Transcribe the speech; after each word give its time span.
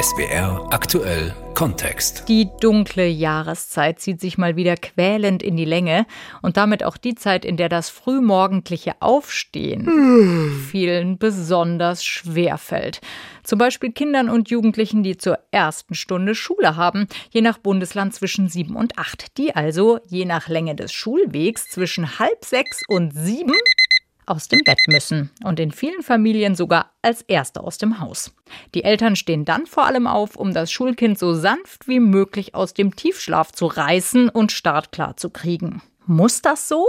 SWR 0.00 0.66
aktuell 0.70 1.34
Kontext. 1.54 2.24
Die 2.26 2.48
dunkle 2.60 3.06
Jahreszeit 3.06 4.00
zieht 4.00 4.18
sich 4.18 4.38
mal 4.38 4.56
wieder 4.56 4.76
quälend 4.76 5.42
in 5.42 5.58
die 5.58 5.66
Länge 5.66 6.06
und 6.40 6.56
damit 6.56 6.84
auch 6.84 6.96
die 6.96 7.14
Zeit, 7.14 7.44
in 7.44 7.58
der 7.58 7.68
das 7.68 7.90
frühmorgendliche 7.90 8.94
Aufstehen 9.00 10.64
vielen 10.70 11.18
besonders 11.18 12.02
schwer 12.02 12.56
fällt. 12.56 13.02
Zum 13.42 13.58
Beispiel 13.58 13.92
Kindern 13.92 14.30
und 14.30 14.48
Jugendlichen, 14.48 15.02
die 15.02 15.18
zur 15.18 15.38
ersten 15.50 15.94
Stunde 15.94 16.34
Schule 16.34 16.76
haben, 16.76 17.06
je 17.28 17.42
nach 17.42 17.58
Bundesland 17.58 18.14
zwischen 18.14 18.48
sieben 18.48 18.76
und 18.76 18.96
acht. 18.96 19.36
Die 19.36 19.54
also, 19.54 19.98
je 20.06 20.24
nach 20.24 20.48
Länge 20.48 20.76
des 20.76 20.94
Schulwegs, 20.94 21.68
zwischen 21.68 22.18
halb 22.18 22.46
sechs 22.46 22.80
und 22.88 23.12
sieben 23.12 23.52
aus 24.30 24.48
dem 24.48 24.60
Bett 24.64 24.78
müssen 24.88 25.30
und 25.44 25.60
in 25.60 25.72
vielen 25.72 26.02
Familien 26.02 26.54
sogar 26.54 26.92
als 27.02 27.22
Erste 27.22 27.62
aus 27.62 27.78
dem 27.78 28.00
Haus. 28.00 28.34
Die 28.74 28.84
Eltern 28.84 29.16
stehen 29.16 29.44
dann 29.44 29.66
vor 29.66 29.86
allem 29.86 30.06
auf, 30.06 30.36
um 30.36 30.54
das 30.54 30.70
Schulkind 30.70 31.18
so 31.18 31.34
sanft 31.34 31.88
wie 31.88 32.00
möglich 32.00 32.54
aus 32.54 32.72
dem 32.72 32.96
Tiefschlaf 32.96 33.52
zu 33.52 33.66
reißen 33.66 34.28
und 34.28 34.52
startklar 34.52 35.16
zu 35.16 35.30
kriegen. 35.30 35.82
Muss 36.06 36.42
das 36.42 36.68
so? 36.68 36.86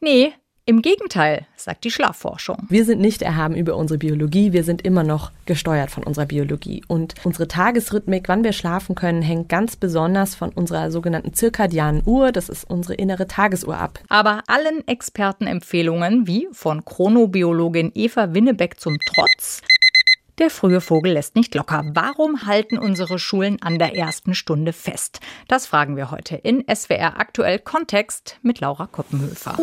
Nee, 0.00 0.32
im 0.68 0.82
Gegenteil, 0.82 1.46
sagt 1.56 1.84
die 1.84 1.90
Schlafforschung. 1.90 2.66
Wir 2.68 2.84
sind 2.84 3.00
nicht 3.00 3.22
erhaben 3.22 3.56
über 3.56 3.74
unsere 3.74 3.96
Biologie, 3.96 4.52
wir 4.52 4.64
sind 4.64 4.82
immer 4.82 5.02
noch 5.02 5.32
gesteuert 5.46 5.90
von 5.90 6.02
unserer 6.02 6.26
Biologie. 6.26 6.84
Und 6.86 7.14
unsere 7.24 7.48
Tagesrhythmik, 7.48 8.28
wann 8.28 8.44
wir 8.44 8.52
schlafen 8.52 8.94
können, 8.94 9.22
hängt 9.22 9.48
ganz 9.48 9.76
besonders 9.76 10.34
von 10.34 10.50
unserer 10.50 10.90
sogenannten 10.90 11.32
zirkadianen 11.32 12.02
Uhr, 12.04 12.32
das 12.32 12.50
ist 12.50 12.68
unsere 12.68 12.92
innere 12.94 13.26
Tagesuhr 13.26 13.78
ab. 13.78 14.00
Aber 14.10 14.42
allen 14.46 14.86
Expertenempfehlungen, 14.86 16.26
wie 16.26 16.48
von 16.52 16.84
Chronobiologin 16.84 17.90
Eva 17.94 18.34
Winnebeck 18.34 18.78
zum 18.78 18.98
Trotz, 19.06 19.62
der 20.38 20.50
frühe 20.50 20.80
Vogel 20.80 21.12
lässt 21.12 21.36
nicht 21.36 21.54
locker. 21.54 21.84
Warum 21.94 22.46
halten 22.46 22.78
unsere 22.78 23.18
Schulen 23.18 23.60
an 23.62 23.78
der 23.78 23.96
ersten 23.96 24.34
Stunde 24.34 24.72
fest? 24.72 25.20
Das 25.48 25.66
fragen 25.66 25.96
wir 25.96 26.10
heute 26.10 26.36
in 26.36 26.64
SWR 26.72 27.18
Aktuell 27.18 27.58
Kontext 27.58 28.38
mit 28.42 28.60
Laura 28.60 28.86
Koppenhöfer. 28.86 29.56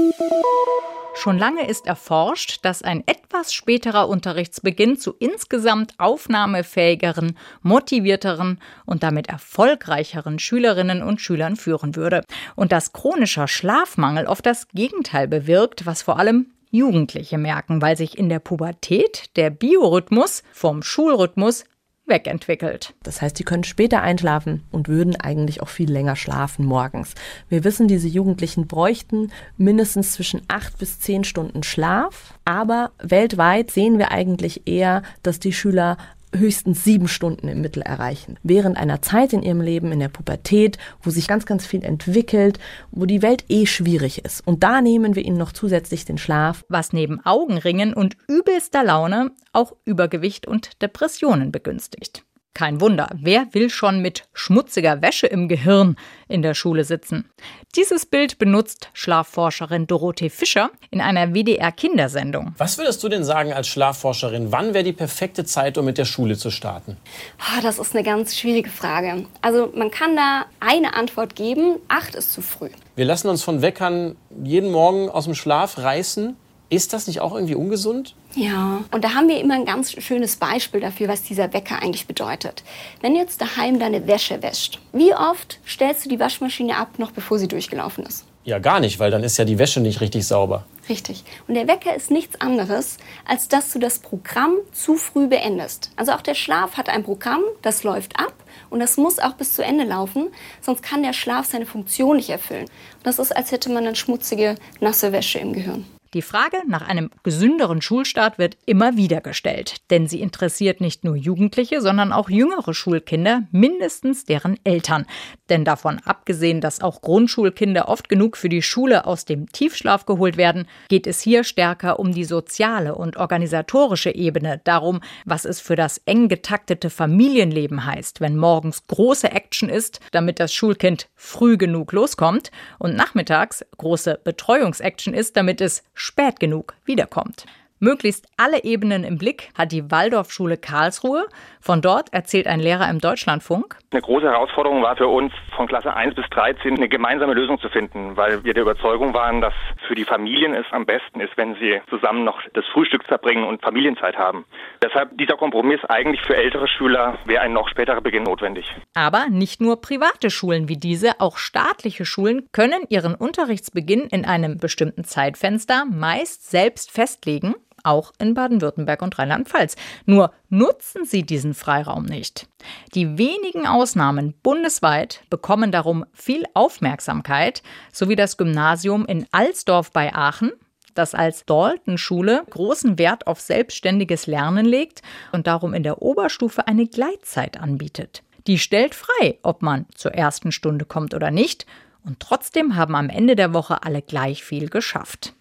Schon 1.18 1.40
lange 1.40 1.66
ist 1.66 1.88
erforscht, 1.88 2.60
dass 2.64 2.82
ein 2.82 3.02
etwas 3.06 3.54
späterer 3.54 4.10
Unterrichtsbeginn 4.10 4.98
zu 4.98 5.16
insgesamt 5.18 5.94
aufnahmefähigeren, 5.98 7.38
motivierteren 7.62 8.60
und 8.86 9.02
damit 9.02 9.30
erfolgreicheren 9.30 10.40
Schülerinnen 10.40 11.02
und 11.02 11.22
Schülern 11.22 11.56
führen 11.56 11.96
würde. 11.96 12.22
Und 12.56 12.74
dass 12.74 12.92
chronischer 12.92 13.48
Schlafmangel 13.48 14.28
oft 14.28 14.46
das 14.46 14.68
Gegenteil 14.68 15.30
bewirkt, 15.30 15.86
was 15.86 16.02
vor 16.02 16.20
allem 16.20 16.48
Jugendliche 16.76 17.38
merken, 17.38 17.82
weil 17.82 17.98
sich 17.98 18.18
in 18.18 18.30
der 18.30 18.40
Pubertät 18.40 19.36
der 19.36 19.50
Biorhythmus 19.50 20.44
vom 20.52 20.84
Schulrhythmus 20.84 21.66
wegentwickelt. 22.06 22.94
Das 23.04 23.22
heißt, 23.22 23.38
die 23.40 23.44
können 23.44 23.64
später 23.64 24.02
einschlafen 24.02 24.64
und 24.72 24.88
würden 24.88 25.16
eigentlich 25.16 25.62
auch 25.62 25.70
viel 25.70 25.92
länger 25.92 26.16
schlafen 26.16 26.66
morgens. 26.66 27.16
Wir 27.50 27.64
wissen, 27.64 27.88
diese 27.88 28.08
Jugendlichen 28.08 28.68
bräuchten 28.68 29.32
mindestens 29.58 30.14
zwischen 30.14 30.42
acht 30.48 30.78
bis 30.78 31.00
zehn 31.00 31.24
Stunden 31.24 31.64
Schlaf. 31.64 32.36
Aber 32.46 32.92
weltweit 33.00 33.72
sehen 33.72 33.98
wir 33.98 34.12
eigentlich 34.12 34.68
eher, 34.68 35.02
dass 35.24 35.40
die 35.40 35.54
Schüler 35.54 35.98
höchstens 36.38 36.84
sieben 36.84 37.08
Stunden 37.08 37.48
im 37.48 37.62
Mittel 37.62 37.82
erreichen. 37.82 38.38
Während 38.44 38.78
einer 38.78 39.02
Zeit 39.02 39.34
in 39.34 39.44
ihrem 39.44 39.62
Leben, 39.62 39.92
in 39.92 40.00
der 40.00 40.10
Pubertät, 40.10 40.78
wo 41.02 41.10
sich 41.10 41.28
ganz, 41.28 41.46
ganz 41.46 41.66
viel 41.66 41.84
entwickelt, 41.84 42.60
wo 42.92 43.06
die 43.06 43.22
Welt 43.22 43.46
eh 43.50 43.66
schwierig 43.66 44.24
ist. 44.24 44.46
Und 44.46 44.64
da 44.64 44.82
nehmen 44.82 45.16
wir 45.16 45.24
ihnen 45.24 45.38
noch 45.38 45.52
zusätzlich 45.52 46.06
den 46.06 46.18
Schlaf. 46.18 46.64
Was 46.70 46.94
neben 46.94 47.26
Augenringen 47.26 47.94
und 47.94 48.18
übelster 48.28 48.84
Laune 48.84 49.32
auch 49.54 49.74
Übergewicht 49.86 50.48
und 50.48 50.82
Depressionen 50.82 51.52
begünstigt. 51.52 52.24
Kein 52.56 52.80
Wunder, 52.80 53.10
wer 53.14 53.48
will 53.52 53.70
schon 53.70 54.02
mit 54.02 54.24
schmutziger 54.32 55.02
Wäsche 55.02 55.28
im 55.28 55.50
Gehirn 55.50 55.98
in 56.30 56.42
der 56.42 56.54
Schule 56.54 56.86
sitzen? 56.86 57.30
Dieses 57.76 58.06
Bild 58.06 58.38
benutzt 58.38 58.92
Schlafforscherin 58.94 59.88
Dorothee 59.88 60.30
Fischer 60.30 60.70
in 60.90 61.02
einer 61.02 61.34
WDR-Kindersendung. 61.34 62.56
Was 62.58 62.78
würdest 62.78 63.04
du 63.04 63.10
denn 63.10 63.26
sagen 63.26 63.52
als 63.52 63.68
Schlafforscherin? 63.68 64.54
Wann 64.54 64.74
wäre 64.74 64.86
die 64.86 64.94
perfekte 64.94 65.44
Zeit, 65.44 65.78
um 65.78 65.84
mit 65.84 65.98
der 65.98 66.06
Schule 66.06 66.38
zu 66.38 66.50
starten? 66.50 66.96
Oh, 67.40 67.62
das 67.62 67.78
ist 67.78 67.94
eine 67.94 68.06
ganz 68.06 68.38
schwierige 68.38 68.70
Frage. 68.70 69.26
Also 69.42 69.74
man 69.76 69.92
kann 69.92 70.16
da 70.16 70.46
eine 70.62 70.94
Antwort 70.94 71.36
geben, 71.36 71.76
acht 71.90 72.16
ist 72.16 72.32
zu 72.32 72.42
früh. 72.42 72.70
Wir 72.96 73.04
lassen 73.04 73.28
uns 73.28 73.44
von 73.44 73.62
Weckern 73.62 74.16
jeden 74.46 74.72
Morgen 74.72 75.10
aus 75.10 75.26
dem 75.26 75.36
Schlaf 75.36 75.78
reißen. 75.78 76.38
Ist 76.70 76.94
das 76.94 77.08
nicht 77.08 77.22
auch 77.22 77.34
irgendwie 77.34 77.56
ungesund? 77.56 78.16
Ja, 78.34 78.84
und 78.92 79.04
da 79.04 79.14
haben 79.14 79.28
wir 79.28 79.40
immer 79.40 79.54
ein 79.54 79.66
ganz 79.66 79.92
schönes 79.92 80.36
Beispiel 80.38 80.82
dafür, 80.82 81.08
was 81.08 81.22
dieser 81.22 81.54
Wecker 81.54 81.82
eigentlich 81.82 82.08
bedeutet. 82.08 82.64
Wenn 83.02 83.14
du 83.14 83.20
jetzt 83.20 83.40
daheim 83.40 83.80
deine 83.80 84.08
Wäsche 84.08 84.42
wäscht, 84.42 84.80
wie 84.92 85.14
oft 85.14 85.60
stellst 85.68 86.06
du 86.06 86.10
die 86.10 86.20
Waschmaschine 86.20 86.78
ab, 86.78 86.98
noch 86.98 87.12
bevor 87.12 87.38
sie 87.38 87.48
durchgelaufen 87.48 88.06
ist? 88.06 88.26
Ja, 88.46 88.60
gar 88.60 88.80
nicht, 88.80 89.00
weil 89.00 89.10
dann 89.10 89.24
ist 89.24 89.38
ja 89.38 89.46
die 89.46 89.58
Wäsche 89.58 89.80
nicht 89.80 90.02
richtig 90.02 90.28
sauber. 90.28 90.66
Richtig. 90.88 91.24
Und 91.48 91.56
der 91.56 91.68
Wecker 91.68 91.96
ist 91.96 92.12
nichts 92.12 92.40
anderes, 92.40 92.98
als 93.28 93.48
dass 93.48 93.72
du 93.72 93.80
das 93.80 93.98
Programm 93.98 94.58
zu 94.72 94.98
früh 94.98 95.28
beendest. 95.28 95.90
Also 95.96 96.12
auch 96.12 96.22
der 96.22 96.36
Schlaf 96.36 96.78
hat 96.78 96.90
ein 96.90 97.04
Programm, 97.04 97.42
das 97.64 97.84
läuft 97.84 98.20
ab 98.20 98.34
und 98.70 98.80
das 98.80 98.98
muss 98.98 99.18
auch 99.18 99.34
bis 99.34 99.56
zu 99.56 99.64
Ende 99.64 99.84
laufen, 99.84 100.28
sonst 100.62 100.84
kann 100.84 101.02
der 101.02 101.14
Schlaf 101.14 101.48
seine 101.48 101.66
Funktion 101.66 102.18
nicht 102.18 102.30
erfüllen. 102.30 102.66
Und 102.66 103.06
das 103.06 103.18
ist, 103.18 103.36
als 103.36 103.52
hätte 103.52 103.72
man 103.72 103.84
dann 103.84 103.96
schmutzige, 103.96 104.56
nasse 104.80 105.12
Wäsche 105.12 105.40
im 105.40 105.54
Gehirn. 105.54 105.86
Die 106.16 106.22
Frage 106.22 106.60
nach 106.66 106.88
einem 106.88 107.10
gesünderen 107.24 107.82
Schulstart 107.82 108.38
wird 108.38 108.58
immer 108.66 108.96
wieder 108.96 109.20
gestellt, 109.20 109.82
denn 109.92 110.08
sie 110.08 110.22
interessiert 110.22 110.80
nicht 110.80 111.04
nur 111.04 111.18
Jugendliche, 111.18 111.82
sondern 111.82 112.14
auch 112.14 112.30
jüngere 112.30 112.74
Schulkinder, 112.74 113.42
mindestens 113.52 114.24
deren 114.24 114.58
Eltern. 114.64 115.08
Denn 115.50 115.66
davon 115.66 116.00
abgesehen, 116.06 116.62
dass 116.62 116.80
auch 116.80 117.02
Grundschulkinder 117.02 117.90
oft 117.90 118.08
genug 118.08 118.38
für 118.38 118.48
die 118.48 118.62
Schule 118.62 119.06
aus 119.06 119.26
dem 119.26 119.52
Tiefschlaf 119.52 120.06
geholt 120.06 120.38
werden, 120.38 120.70
geht 120.88 121.06
es 121.06 121.20
hier 121.20 121.44
stärker 121.44 122.00
um 122.00 122.14
die 122.14 122.24
soziale 122.24 122.96
und 122.96 123.18
organisatorische 123.18 124.16
Ebene, 124.16 124.62
darum, 124.64 125.02
was 125.26 125.44
es 125.44 125.60
für 125.60 125.76
das 125.76 125.98
eng 126.06 126.30
getaktete 126.30 126.90
Familienleben 126.90 127.86
heißt, 127.86 128.22
wenn 128.22 128.38
morgens 128.38 128.88
große 128.88 129.30
Action 129.34 129.68
ist, 129.68 130.00
damit 130.14 130.40
das 130.40 130.54
Schulkind 130.54 131.10
früh 131.14 131.58
genug 131.58 131.92
loskommt 131.92 132.52
und 132.80 132.96
nachmittags 132.96 133.66
große 133.78 134.22
Betreuungsaction 134.24 135.14
ist, 135.14 135.36
damit 135.36 135.60
es 135.60 135.84
spät 136.06 136.40
genug 136.40 136.76
wiederkommt. 136.86 137.46
Möglichst 137.80 138.26
alle 138.38 138.64
Ebenen 138.64 139.04
im 139.04 139.18
Blick 139.18 139.50
hat 139.58 139.74
die 139.74 139.92
Waldorfschule 139.92 140.56
Karlsruhe. 140.56 141.26
Von 141.60 141.82
dort 141.82 142.14
erzählt 142.14 142.48
ein 142.48 142.62
Lehrer 142.62 142.90
im 142.90 143.00
Deutschlandfunk. 143.00 143.78
Eine 143.92 144.02
große 144.02 144.26
Herausforderung 144.26 144.82
war 144.82 144.96
für 144.96 145.08
uns, 145.08 145.34
von 145.58 145.68
Klasse 145.68 145.94
1 145.94 146.16
bis 146.16 146.26
13 146.30 146.78
eine 146.78 146.88
gemeinsame 146.88 147.34
Lösung 147.34 147.60
zu 147.60 147.68
finden, 147.68 148.16
weil 148.16 148.46
wir 148.46 148.54
der 148.54 148.64
Überzeugung 148.64 149.14
waren, 149.14 149.42
dass 149.42 149.54
für 149.88 149.96
die 149.96 150.06
Familien 150.06 150.54
es 150.54 150.66
am 150.72 150.86
besten 150.86 151.20
ist, 151.20 151.36
wenn 151.36 151.56
sie 151.56 151.82
zusammen 151.90 152.24
noch 152.24 152.42
das 152.54 152.66
Frühstück 152.72 153.04
verbringen 153.04 153.44
und 153.44 153.62
Familienzeit 153.62 154.16
haben. 154.16 154.46
Deshalb 154.82 155.18
dieser 155.18 155.36
Kompromiss 155.36 155.84
eigentlich 155.86 156.22
für 156.22 156.38
ältere 156.38 156.70
Schüler 156.70 157.18
wäre 157.26 157.42
ein 157.42 157.52
noch 157.52 157.68
späterer 157.68 158.00
Beginn 158.00 158.24
notwendig. 158.24 158.66
Aber 158.94 159.28
nicht 159.30 159.60
nur 159.60 159.82
private 159.82 160.30
Schulen 160.30 160.70
wie 160.70 160.78
diese, 160.78 161.20
auch 161.20 161.38
staatliche 161.38 162.06
Schulen 162.06 162.48
können 162.54 162.84
ihren 162.88 163.16
Unterrichtsbeginn 163.16 164.08
in 164.12 164.24
einem 164.24 164.60
bestimmten 164.60 165.04
Zeitfenster 165.04 165.84
meist 165.86 166.50
selbst 166.50 166.92
festlegen 166.92 167.56
auch 167.86 168.14
in 168.20 168.34
Baden-Württemberg 168.34 169.02
und 169.02 169.18
Rheinland-Pfalz. 169.18 169.76
Nur 170.06 170.32
nutzen 170.50 171.06
sie 171.06 171.24
diesen 171.24 171.54
Freiraum 171.54 172.06
nicht. 172.06 172.48
Die 172.94 173.18
wenigen 173.18 173.68
Ausnahmen 173.68 174.34
bundesweit 174.42 175.22
bekommen 175.30 175.72
darum 175.72 176.06
viel 176.14 176.44
Aufmerksamkeit, 176.54 177.62
sowie 177.92 178.16
das 178.16 178.38
Gymnasium 178.38 179.06
in 179.06 179.26
Alsdorf 179.32 179.92
bei 179.92 180.14
Aachen, 180.14 180.52
das 180.96 181.14
als 181.14 181.46
Dalton-Schule 181.46 182.44
großen 182.50 182.98
Wert 182.98 183.28
auf 183.28 183.40
selbstständiges 183.40 184.28
Lernen 184.28 184.66
legt 184.66 185.02
und 185.32 185.46
darum 185.46 185.74
in 185.74 185.84
der 185.84 186.02
Oberstufe 186.02 186.68
eine 186.68 186.88
Gleitzeit 186.88 187.60
anbietet. 187.60 188.24
Die 188.48 188.60
stellt 188.60 188.96
frei, 188.96 189.40
ob 189.44 189.62
man 189.62 189.86
zur 189.94 190.14
ersten 190.14 190.52
Stunde 190.52 190.86
kommt 190.86 191.14
oder 191.14 191.32
nicht, 191.32 191.66
und 192.04 192.20
trotzdem 192.20 192.76
haben 192.76 192.96
am 192.96 193.10
Ende 193.10 193.36
der 193.36 193.54
Woche 193.54 193.84
alle 193.84 194.02
gleich 194.02 194.44
viel 194.44 194.70
geschafft. 194.70 195.34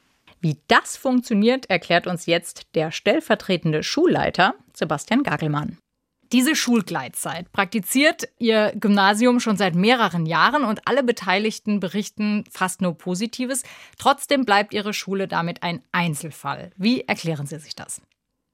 Wie 0.45 0.59
das 0.69 0.99
funktioniert, 0.99 1.71
erklärt 1.71 2.07
uns 2.07 2.27
jetzt 2.27 2.75
der 2.75 2.91
stellvertretende 2.91 3.83
Schulleiter 3.83 4.53
Sebastian 4.75 5.23
Gagelmann. 5.23 5.79
Diese 6.33 6.55
Schulgleitzeit 6.55 7.51
praktiziert 7.51 8.25
Ihr 8.39 8.73
Gymnasium 8.75 9.41
schon 9.41 9.57
seit 9.57 9.75
mehreren 9.75 10.27
Jahren 10.27 10.65
und 10.65 10.87
alle 10.87 11.03
Beteiligten 11.03 11.81
berichten 11.81 12.45
fast 12.51 12.83
nur 12.83 12.99
Positives. 12.99 13.63
Trotzdem 13.99 14.45
bleibt 14.45 14.75
Ihre 14.75 14.93
Schule 14.93 15.29
damit 15.29 15.63
ein 15.63 15.81
Einzelfall. 15.93 16.73
Wie 16.77 17.01
erklären 17.01 17.47
Sie 17.47 17.59
sich 17.59 17.75
das? 17.75 18.03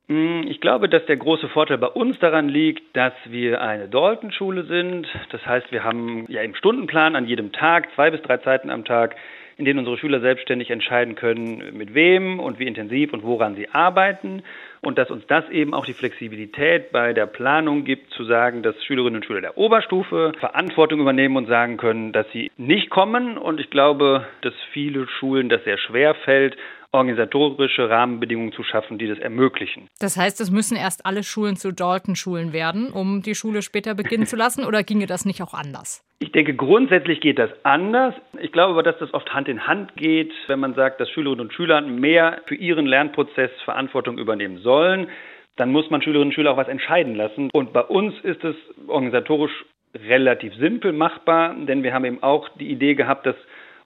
Hm, 0.07 0.47
ich 0.47 0.61
glaube, 0.61 0.89
dass 0.89 1.05
der 1.07 1.17
große 1.17 1.49
Vorteil 1.49 1.79
bei 1.79 1.89
uns 1.89 2.17
daran 2.21 2.49
liegt, 2.49 2.97
dass 2.97 3.15
wir 3.27 3.61
eine 3.61 3.89
Dalton-Schule 3.89 4.65
sind. 4.67 5.09
Das 5.33 5.45
heißt, 5.45 5.73
wir 5.73 5.83
haben 5.83 6.27
ja 6.29 6.43
im 6.43 6.55
Stundenplan 6.55 7.17
an 7.17 7.27
jedem 7.27 7.51
Tag 7.51 7.89
zwei 7.97 8.13
bis 8.13 8.23
drei 8.23 8.37
Zeiten 8.37 8.71
am 8.71 8.85
Tag 8.85 9.17
in 9.61 9.67
denen 9.67 9.81
unsere 9.81 9.99
Schüler 9.99 10.21
selbstständig 10.21 10.71
entscheiden 10.71 11.17
können, 11.17 11.77
mit 11.77 11.93
wem 11.93 12.41
und 12.41 12.59
wie 12.59 12.67
intensiv 12.67 13.13
und 13.13 13.23
woran 13.23 13.57
sie 13.57 13.69
arbeiten. 13.69 14.43
Und 14.81 14.97
dass 14.97 15.11
uns 15.11 15.27
das 15.27 15.49
eben 15.51 15.75
auch 15.75 15.85
die 15.85 15.93
Flexibilität 15.93 16.91
bei 16.93 17.13
der 17.13 17.27
Planung 17.27 17.85
gibt, 17.85 18.11
zu 18.15 18.25
sagen, 18.25 18.63
dass 18.63 18.83
Schülerinnen 18.83 19.17
und 19.17 19.27
Schüler 19.27 19.43
der 19.43 19.59
Oberstufe 19.59 20.33
Verantwortung 20.41 21.01
übernehmen 21.01 21.37
und 21.37 21.47
sagen 21.47 21.77
können, 21.77 22.13
dass 22.13 22.27
sie 22.33 22.51
nicht 22.57 22.89
kommen. 22.89 23.37
Und 23.37 23.61
ich 23.61 23.69
glaube, 23.69 24.27
dass 24.41 24.55
viele 24.73 25.07
Schulen 25.07 25.51
das 25.51 25.63
sehr 25.65 25.77
schwer 25.77 26.15
fällt, 26.15 26.57
organisatorische 26.93 27.89
Rahmenbedingungen 27.89 28.53
zu 28.53 28.63
schaffen, 28.63 28.99
die 28.99 29.07
das 29.07 29.19
ermöglichen. 29.19 29.89
Das 30.01 30.17
heißt, 30.17 30.41
es 30.41 30.51
müssen 30.51 30.77
erst 30.77 31.07
alle 31.07 31.23
Schulen 31.23 31.57
zu 31.57 31.73
Dalton-Schulen 31.73 32.53
werden, 32.53 32.91
um 32.91 33.23
die 33.23 33.35
Schule 33.35 33.63
später 33.63 33.95
beginnen 33.95 34.27
zu 34.27 34.37
lassen, 34.37 34.65
oder 34.65 34.83
ginge 34.83 35.07
das 35.07 35.25
nicht 35.25 35.43
auch 35.43 35.55
anders? 35.55 36.05
Ich 36.19 36.33
denke, 36.33 36.55
grundsätzlich 36.55 37.21
geht 37.21 37.39
das 37.39 37.51
anders. 37.63 38.15
Ich 38.41 38.53
glaube 38.53 38.73
aber, 38.73 38.83
dass 38.83 38.99
das 38.99 39.15
oft 39.15 39.33
Hand 39.33 39.49
in 39.49 39.67
Hand 39.67 39.97
geht, 39.97 40.33
wenn 40.49 40.61
man 40.61 40.75
sagt, 40.75 41.01
dass 41.01 41.09
Schülerinnen 41.11 41.47
und 41.47 41.55
Schüler 41.55 41.81
mehr 41.81 42.43
für 42.47 42.57
ihren 42.57 42.87
Lernprozess 42.87 43.51
Verantwortung 43.65 44.19
übernehmen 44.19 44.59
sollen. 44.59 45.09
Dann 45.57 45.73
muss 45.73 45.89
man 45.91 46.03
Schülerinnen 46.03 46.29
und 46.29 46.35
Schüler 46.35 46.53
auch 46.53 46.57
was 46.57 46.69
entscheiden 46.69 47.15
lassen. 47.15 47.51
Und 47.53 47.73
bei 47.73 47.83
uns 47.83 48.15
ist 48.23 48.45
es 48.45 48.57
organisatorisch 48.87 49.53
relativ 49.95 50.55
simpel 50.55 50.93
machbar, 50.93 51.55
denn 51.55 51.83
wir 51.83 51.93
haben 51.93 52.05
eben 52.05 52.23
auch 52.23 52.49
die 52.51 52.71
Idee 52.71 52.95
gehabt, 52.95 53.27
dass 53.27 53.37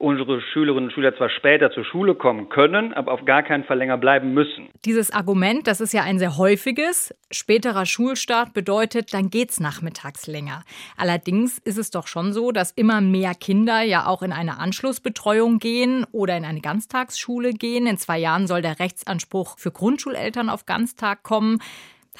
unsere 0.04 0.40
Schülerinnen 0.52 0.90
und 0.90 0.92
Schüler 0.92 1.16
zwar 1.16 1.30
später 1.30 1.70
zur 1.70 1.84
Schule 1.84 2.14
kommen 2.14 2.50
können, 2.50 2.92
aber 2.92 3.12
auf 3.12 3.24
gar 3.24 3.42
keinen 3.42 3.64
Fall 3.64 3.78
länger 3.78 3.96
bleiben 3.96 4.34
müssen. 4.34 4.68
Dieses 4.84 5.10
Argument, 5.10 5.66
das 5.66 5.80
ist 5.80 5.94
ja 5.94 6.02
ein 6.02 6.18
sehr 6.18 6.36
häufiges. 6.36 7.14
Späterer 7.30 7.86
Schulstart 7.86 8.52
bedeutet, 8.52 9.14
dann 9.14 9.30
geht's 9.30 9.60
nachmittags 9.60 10.26
länger. 10.26 10.62
Allerdings 10.96 11.58
ist 11.58 11.78
es 11.78 11.90
doch 11.90 12.06
schon 12.06 12.34
so, 12.34 12.52
dass 12.52 12.70
immer 12.70 13.00
mehr 13.00 13.34
Kinder 13.34 13.80
ja 13.82 14.06
auch 14.06 14.22
in 14.22 14.32
eine 14.32 14.58
Anschlussbetreuung 14.58 15.58
gehen 15.58 16.04
oder 16.12 16.36
in 16.36 16.44
eine 16.44 16.60
Ganztagsschule 16.60 17.54
gehen. 17.54 17.86
In 17.86 17.96
zwei 17.96 18.18
Jahren 18.18 18.46
soll 18.46 18.60
der 18.60 18.78
Rechtsanspruch 18.78 19.58
für 19.58 19.70
Grundschuleltern 19.70 20.50
auf 20.50 20.66
Ganztag 20.66 21.22
kommen. 21.22 21.60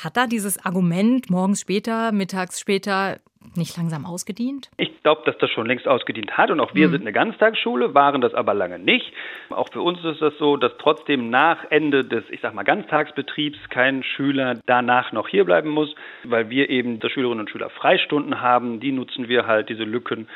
Hat 0.02 0.16
da 0.16 0.26
dieses 0.26 0.64
Argument 0.64 1.28
morgens 1.30 1.60
später, 1.60 2.10
mittags 2.12 2.58
später 2.58 3.20
nicht 3.54 3.76
langsam 3.76 4.06
ausgedient? 4.06 4.70
Ich 4.76 5.02
glaube, 5.02 5.22
dass 5.26 5.36
das 5.38 5.50
schon 5.50 5.66
längst 5.66 5.86
ausgedient 5.86 6.36
hat 6.36 6.50
und 6.50 6.60
auch 6.60 6.74
wir 6.74 6.88
mhm. 6.88 6.92
sind 6.92 7.00
eine 7.02 7.12
Ganztagsschule, 7.12 7.94
waren 7.94 8.20
das 8.20 8.34
aber 8.34 8.54
lange 8.54 8.78
nicht. 8.78 9.12
Auch 9.50 9.68
für 9.72 9.82
uns 9.82 10.04
ist 10.04 10.20
das 10.22 10.34
so, 10.38 10.56
dass 10.56 10.72
trotzdem 10.78 11.30
nach 11.30 11.64
Ende 11.70 12.04
des, 12.04 12.24
ich 12.30 12.40
sag 12.40 12.54
mal, 12.54 12.62
Ganztagsbetriebs 12.62 13.58
kein 13.70 14.02
Schüler 14.02 14.60
danach 14.66 15.12
noch 15.12 15.28
hierbleiben 15.28 15.70
muss, 15.70 15.94
weil 16.24 16.50
wir 16.50 16.70
eben 16.70 17.00
der 17.00 17.10
Schülerinnen 17.10 17.40
und 17.40 17.50
Schüler 17.50 17.70
Freistunden 17.70 18.40
haben. 18.40 18.80
Die 18.80 18.92
nutzen 18.92 19.28
wir 19.28 19.46
halt, 19.46 19.68
diese 19.68 19.84
Lücken 19.84 20.28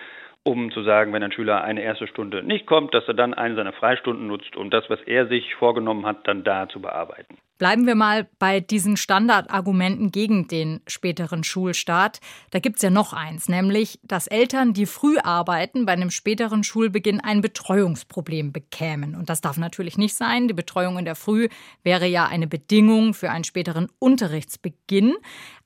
um 0.44 0.70
zu 0.72 0.82
sagen, 0.82 1.12
wenn 1.12 1.22
ein 1.22 1.32
Schüler 1.32 1.62
eine 1.62 1.82
erste 1.82 2.06
Stunde 2.06 2.42
nicht 2.42 2.64
kommt, 2.64 2.94
dass 2.94 3.06
er 3.06 3.14
dann 3.14 3.34
eine 3.34 3.54
seiner 3.54 3.72
Freistunden 3.72 4.26
nutzt, 4.26 4.56
um 4.56 4.70
das, 4.70 4.88
was 4.88 5.00
er 5.02 5.26
sich 5.26 5.54
vorgenommen 5.56 6.06
hat, 6.06 6.26
dann 6.26 6.42
da 6.42 6.68
zu 6.68 6.80
bearbeiten. 6.80 7.36
Bleiben 7.58 7.86
wir 7.86 7.96
mal 7.96 8.28
bei 8.38 8.60
diesen 8.60 8.96
Standardargumenten 8.96 10.12
gegen 10.12 10.46
den 10.46 10.80
späteren 10.86 11.42
Schulstart. 11.42 12.20
Da 12.50 12.60
gibt 12.60 12.76
es 12.76 12.82
ja 12.82 12.90
noch 12.90 13.12
eins, 13.12 13.48
nämlich, 13.48 13.98
dass 14.04 14.28
Eltern, 14.28 14.74
die 14.74 14.86
früh 14.86 15.18
arbeiten, 15.18 15.84
bei 15.84 15.92
einem 15.92 16.10
späteren 16.10 16.62
Schulbeginn 16.62 17.20
ein 17.20 17.40
Betreuungsproblem 17.40 18.52
bekämen. 18.52 19.16
Und 19.16 19.28
das 19.28 19.40
darf 19.40 19.56
natürlich 19.56 19.98
nicht 19.98 20.14
sein. 20.14 20.46
Die 20.46 20.54
Betreuung 20.54 20.98
in 20.98 21.04
der 21.04 21.16
Früh 21.16 21.48
wäre 21.82 22.06
ja 22.06 22.26
eine 22.26 22.46
Bedingung 22.46 23.12
für 23.12 23.30
einen 23.30 23.44
späteren 23.44 23.88
Unterrichtsbeginn. 23.98 25.16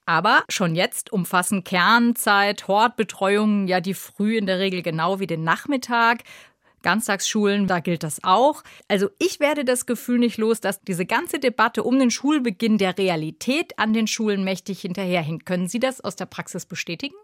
Aber 0.04 0.42
schon 0.48 0.74
jetzt 0.74 1.12
umfassen 1.12 1.62
Kernzeit, 1.62 2.66
Hortbetreuungen 2.66 3.68
ja 3.68 3.80
die 3.80 3.94
Früh 3.94 4.36
in 4.36 4.46
der 4.46 4.58
Regel 4.58 4.82
genau 4.82 5.20
wie 5.20 5.28
den 5.28 5.44
Nachmittag. 5.44 6.24
Ganztagsschulen, 6.82 7.67
da 7.67 7.81
gilt 7.81 8.02
das 8.02 8.23
auch. 8.23 8.62
Also 8.88 9.08
ich 9.19 9.40
werde 9.40 9.64
das 9.64 9.87
Gefühl 9.87 10.19
nicht 10.19 10.38
los, 10.38 10.61
dass 10.61 10.81
diese 10.82 11.06
ganze 11.06 11.38
Debatte 11.38 11.82
um 11.82 11.99
den 11.99 12.11
Schulbeginn 12.11 12.79
der 12.79 12.99
Realität 12.99 13.79
an 13.79 13.93
den 13.93 14.06
Schulen 14.06 14.44
mächtig 14.44 14.81
hinterherhinkt. 14.81 15.46
Können 15.46 15.69
Sie 15.69 15.81
das 15.81 16.00
aus 16.00 16.17
der 16.17 16.26
Praxis 16.26 16.67
bestätigen? 16.67 17.14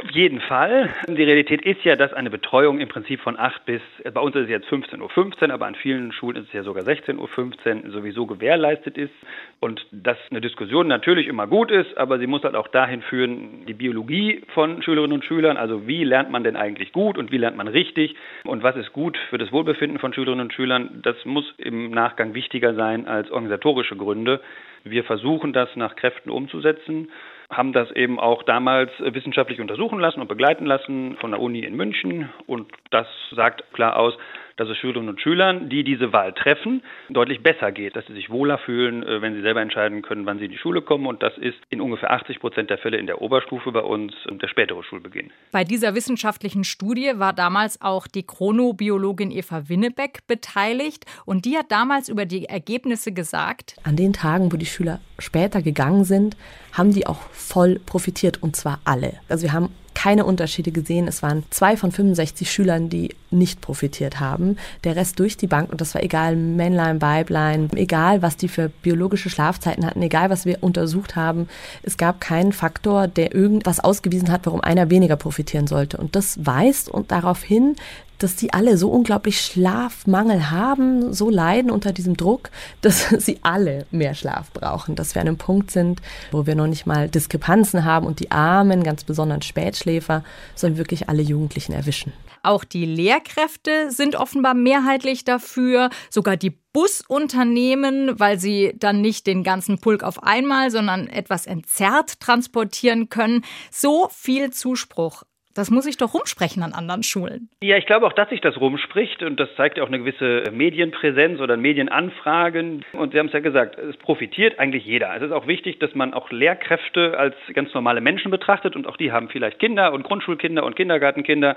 Auf 0.00 0.10
jeden 0.12 0.40
Fall. 0.40 0.88
Die 1.06 1.22
Realität 1.22 1.66
ist 1.66 1.84
ja, 1.84 1.96
dass 1.96 2.14
eine 2.14 2.30
Betreuung 2.30 2.80
im 2.80 2.88
Prinzip 2.88 3.20
von 3.20 3.38
8 3.38 3.66
bis, 3.66 3.82
bei 4.14 4.20
uns 4.20 4.34
ist 4.34 4.44
es 4.44 4.48
jetzt 4.48 4.68
15.15 4.68 5.48
Uhr, 5.48 5.50
aber 5.52 5.66
an 5.66 5.74
vielen 5.74 6.12
Schulen 6.12 6.36
ist 6.38 6.46
es 6.46 6.52
ja 6.54 6.62
sogar 6.62 6.84
16.15 6.84 7.84
Uhr 7.84 7.90
sowieso 7.90 8.24
gewährleistet 8.24 8.96
ist. 8.96 9.12
Und 9.60 9.84
dass 9.92 10.16
eine 10.30 10.40
Diskussion 10.40 10.88
natürlich 10.88 11.26
immer 11.26 11.46
gut 11.46 11.70
ist, 11.70 11.96
aber 11.98 12.18
sie 12.18 12.26
muss 12.26 12.42
halt 12.42 12.54
auch 12.54 12.68
dahin 12.68 13.02
führen, 13.02 13.66
die 13.66 13.74
Biologie 13.74 14.42
von 14.54 14.82
Schülerinnen 14.82 15.12
und 15.12 15.26
Schülern, 15.26 15.58
also 15.58 15.86
wie 15.86 16.04
lernt 16.04 16.30
man 16.30 16.42
denn 16.42 16.56
eigentlich 16.56 16.92
gut 16.92 17.18
und 17.18 17.30
wie 17.30 17.38
lernt 17.38 17.58
man 17.58 17.68
richtig 17.68 18.16
und 18.44 18.62
was 18.62 18.76
ist 18.76 18.94
gut 18.94 19.18
für 19.28 19.36
das 19.36 19.52
Wohlbefinden 19.52 19.98
von 19.98 20.14
Schülerinnen 20.14 20.46
und 20.46 20.54
Schülern, 20.54 21.00
das 21.02 21.16
muss 21.26 21.52
im 21.58 21.90
Nachgang 21.90 22.32
wichtiger 22.32 22.74
sein 22.74 23.06
als 23.06 23.30
organisatorische 23.30 23.96
Gründe. 23.96 24.40
Wir 24.84 25.04
versuchen 25.04 25.52
das 25.52 25.68
nach 25.76 25.96
Kräften 25.96 26.30
umzusetzen 26.30 27.08
haben 27.52 27.72
das 27.72 27.90
eben 27.92 28.18
auch 28.18 28.42
damals 28.42 28.90
wissenschaftlich 28.98 29.60
untersuchen 29.60 30.00
lassen 30.00 30.20
und 30.20 30.28
begleiten 30.28 30.66
lassen 30.66 31.16
von 31.18 31.30
der 31.30 31.40
Uni 31.40 31.60
in 31.60 31.76
München. 31.76 32.30
Und 32.46 32.72
das 32.90 33.06
sagt 33.30 33.72
klar 33.72 33.96
aus, 33.96 34.14
dass 34.56 34.68
es 34.68 34.76
Schülerinnen 34.78 35.08
und 35.08 35.20
Schülern, 35.20 35.68
die 35.68 35.84
diese 35.84 36.12
Wahl 36.12 36.32
treffen, 36.32 36.82
deutlich 37.10 37.42
besser 37.42 37.72
geht, 37.72 37.96
dass 37.96 38.06
sie 38.06 38.14
sich 38.14 38.30
wohler 38.30 38.58
fühlen, 38.58 39.02
äh, 39.02 39.22
wenn 39.22 39.34
sie 39.34 39.42
selber 39.42 39.60
entscheiden 39.60 40.02
können, 40.02 40.26
wann 40.26 40.38
sie 40.38 40.46
in 40.46 40.50
die 40.50 40.58
Schule 40.58 40.82
kommen. 40.82 41.06
Und 41.06 41.22
das 41.22 41.36
ist 41.38 41.58
in 41.70 41.80
ungefähr 41.80 42.10
80 42.10 42.40
Prozent 42.40 42.70
der 42.70 42.78
Fälle 42.78 42.98
in 42.98 43.06
der 43.06 43.22
Oberstufe 43.22 43.72
bei 43.72 43.80
uns 43.80 44.12
der 44.30 44.48
spätere 44.48 44.82
Schulbeginn. 44.82 45.30
Bei 45.50 45.64
dieser 45.64 45.94
wissenschaftlichen 45.94 46.64
Studie 46.64 47.12
war 47.16 47.32
damals 47.32 47.80
auch 47.80 48.06
die 48.06 48.26
Chronobiologin 48.26 49.30
Eva 49.30 49.68
Winnebeck 49.68 50.26
beteiligt. 50.26 51.04
Und 51.24 51.44
die 51.44 51.56
hat 51.56 51.70
damals 51.70 52.08
über 52.08 52.26
die 52.26 52.46
Ergebnisse 52.46 53.12
gesagt, 53.12 53.76
an 53.84 53.96
den 53.96 54.12
Tagen, 54.12 54.52
wo 54.52 54.56
die 54.56 54.66
Schüler 54.66 55.00
später 55.18 55.62
gegangen 55.62 56.04
sind, 56.04 56.36
haben 56.72 56.92
die 56.92 57.06
auch 57.06 57.20
voll 57.30 57.80
profitiert 57.84 58.42
und 58.42 58.56
zwar 58.56 58.80
alle. 58.84 59.14
Also 59.28 59.44
wir 59.44 59.52
haben 59.52 59.70
keine 59.94 60.24
Unterschiede 60.24 60.72
gesehen. 60.72 61.08
Es 61.08 61.22
waren 61.22 61.44
zwei 61.50 61.76
von 61.76 61.92
65 61.92 62.50
Schülern, 62.50 62.88
die 62.88 63.14
nicht 63.30 63.60
profitiert 63.60 64.20
haben. 64.20 64.56
Der 64.84 64.96
Rest 64.96 65.18
durch 65.18 65.36
die 65.36 65.46
Bank 65.46 65.70
und 65.70 65.80
das 65.80 65.94
war 65.94 66.02
egal 66.02 66.36
Männlein, 66.36 67.00
Weiblein, 67.00 67.70
egal 67.74 68.22
was 68.22 68.36
die 68.36 68.48
für 68.48 68.68
biologische 68.68 69.30
Schlafzeiten 69.30 69.86
hatten, 69.86 70.02
egal 70.02 70.30
was 70.30 70.44
wir 70.44 70.58
untersucht 70.62 71.16
haben. 71.16 71.48
Es 71.82 71.96
gab 71.96 72.20
keinen 72.20 72.52
Faktor, 72.52 73.08
der 73.08 73.34
irgendwas 73.34 73.80
ausgewiesen 73.80 74.30
hat, 74.30 74.46
warum 74.46 74.60
einer 74.60 74.90
weniger 74.90 75.16
profitieren 75.16 75.66
sollte. 75.66 75.96
Und 75.96 76.16
das 76.16 76.44
weist 76.44 76.88
und 76.88 77.10
darauf 77.10 77.42
hin, 77.42 77.76
dass 78.22 78.36
die 78.36 78.52
alle 78.52 78.76
so 78.76 78.90
unglaublich 78.90 79.40
Schlafmangel 79.40 80.50
haben, 80.50 81.12
so 81.12 81.28
leiden 81.28 81.70
unter 81.70 81.92
diesem 81.92 82.16
Druck, 82.16 82.50
dass 82.80 83.08
sie 83.18 83.38
alle 83.42 83.86
mehr 83.90 84.14
Schlaf 84.14 84.50
brauchen. 84.52 84.94
Dass 84.94 85.14
wir 85.14 85.22
an 85.22 85.28
einem 85.28 85.38
Punkt 85.38 85.70
sind, 85.70 86.00
wo 86.30 86.46
wir 86.46 86.54
noch 86.54 86.66
nicht 86.66 86.86
mal 86.86 87.08
Diskrepanzen 87.08 87.84
haben 87.84 88.06
und 88.06 88.20
die 88.20 88.30
Armen, 88.30 88.82
ganz 88.82 89.04
besonders 89.04 89.44
Spätschläfer, 89.82 90.24
sondern 90.54 90.78
wirklich 90.78 91.08
alle 91.08 91.22
Jugendlichen 91.22 91.72
erwischen. 91.72 92.12
Auch 92.42 92.64
die 92.64 92.86
Lehrkräfte 92.86 93.90
sind 93.90 94.16
offenbar 94.16 94.54
mehrheitlich 94.54 95.24
dafür, 95.24 95.90
sogar 96.10 96.36
die 96.36 96.50
Busunternehmen, 96.72 98.18
weil 98.18 98.38
sie 98.38 98.74
dann 98.76 99.00
nicht 99.00 99.26
den 99.26 99.44
ganzen 99.44 99.78
Pulk 99.78 100.02
auf 100.02 100.22
einmal, 100.22 100.70
sondern 100.70 101.06
etwas 101.08 101.46
entzerrt 101.46 102.20
transportieren 102.20 103.08
können. 103.08 103.44
So 103.70 104.08
viel 104.12 104.50
Zuspruch 104.50 105.22
das 105.54 105.70
muss 105.70 105.84
sich 105.84 105.96
doch 105.96 106.14
rumsprechen 106.14 106.62
an 106.62 106.72
anderen 106.72 107.02
Schulen. 107.02 107.48
Ja, 107.62 107.76
ich 107.76 107.86
glaube 107.86 108.06
auch, 108.06 108.12
dass 108.12 108.28
sich 108.30 108.40
das 108.40 108.60
rumspricht 108.60 109.22
und 109.22 109.38
das 109.38 109.48
zeigt 109.56 109.78
ja 109.78 109.84
auch 109.84 109.88
eine 109.88 109.98
gewisse 109.98 110.50
Medienpräsenz 110.50 111.40
oder 111.40 111.56
Medienanfragen. 111.56 112.84
Und 112.92 113.12
Sie 113.12 113.18
haben 113.18 113.26
es 113.26 113.32
ja 113.32 113.40
gesagt, 113.40 113.78
es 113.78 113.96
profitiert 113.96 114.58
eigentlich 114.58 114.84
jeder. 114.84 115.14
Es 115.16 115.22
ist 115.22 115.32
auch 115.32 115.46
wichtig, 115.46 115.78
dass 115.78 115.94
man 115.94 116.14
auch 116.14 116.30
Lehrkräfte 116.30 117.18
als 117.18 117.34
ganz 117.54 117.72
normale 117.74 118.00
Menschen 118.00 118.30
betrachtet 118.30 118.76
und 118.76 118.86
auch 118.86 118.96
die 118.96 119.12
haben 119.12 119.28
vielleicht 119.28 119.58
Kinder 119.58 119.92
und 119.92 120.02
Grundschulkinder 120.04 120.64
und 120.64 120.76
Kindergartenkinder 120.76 121.56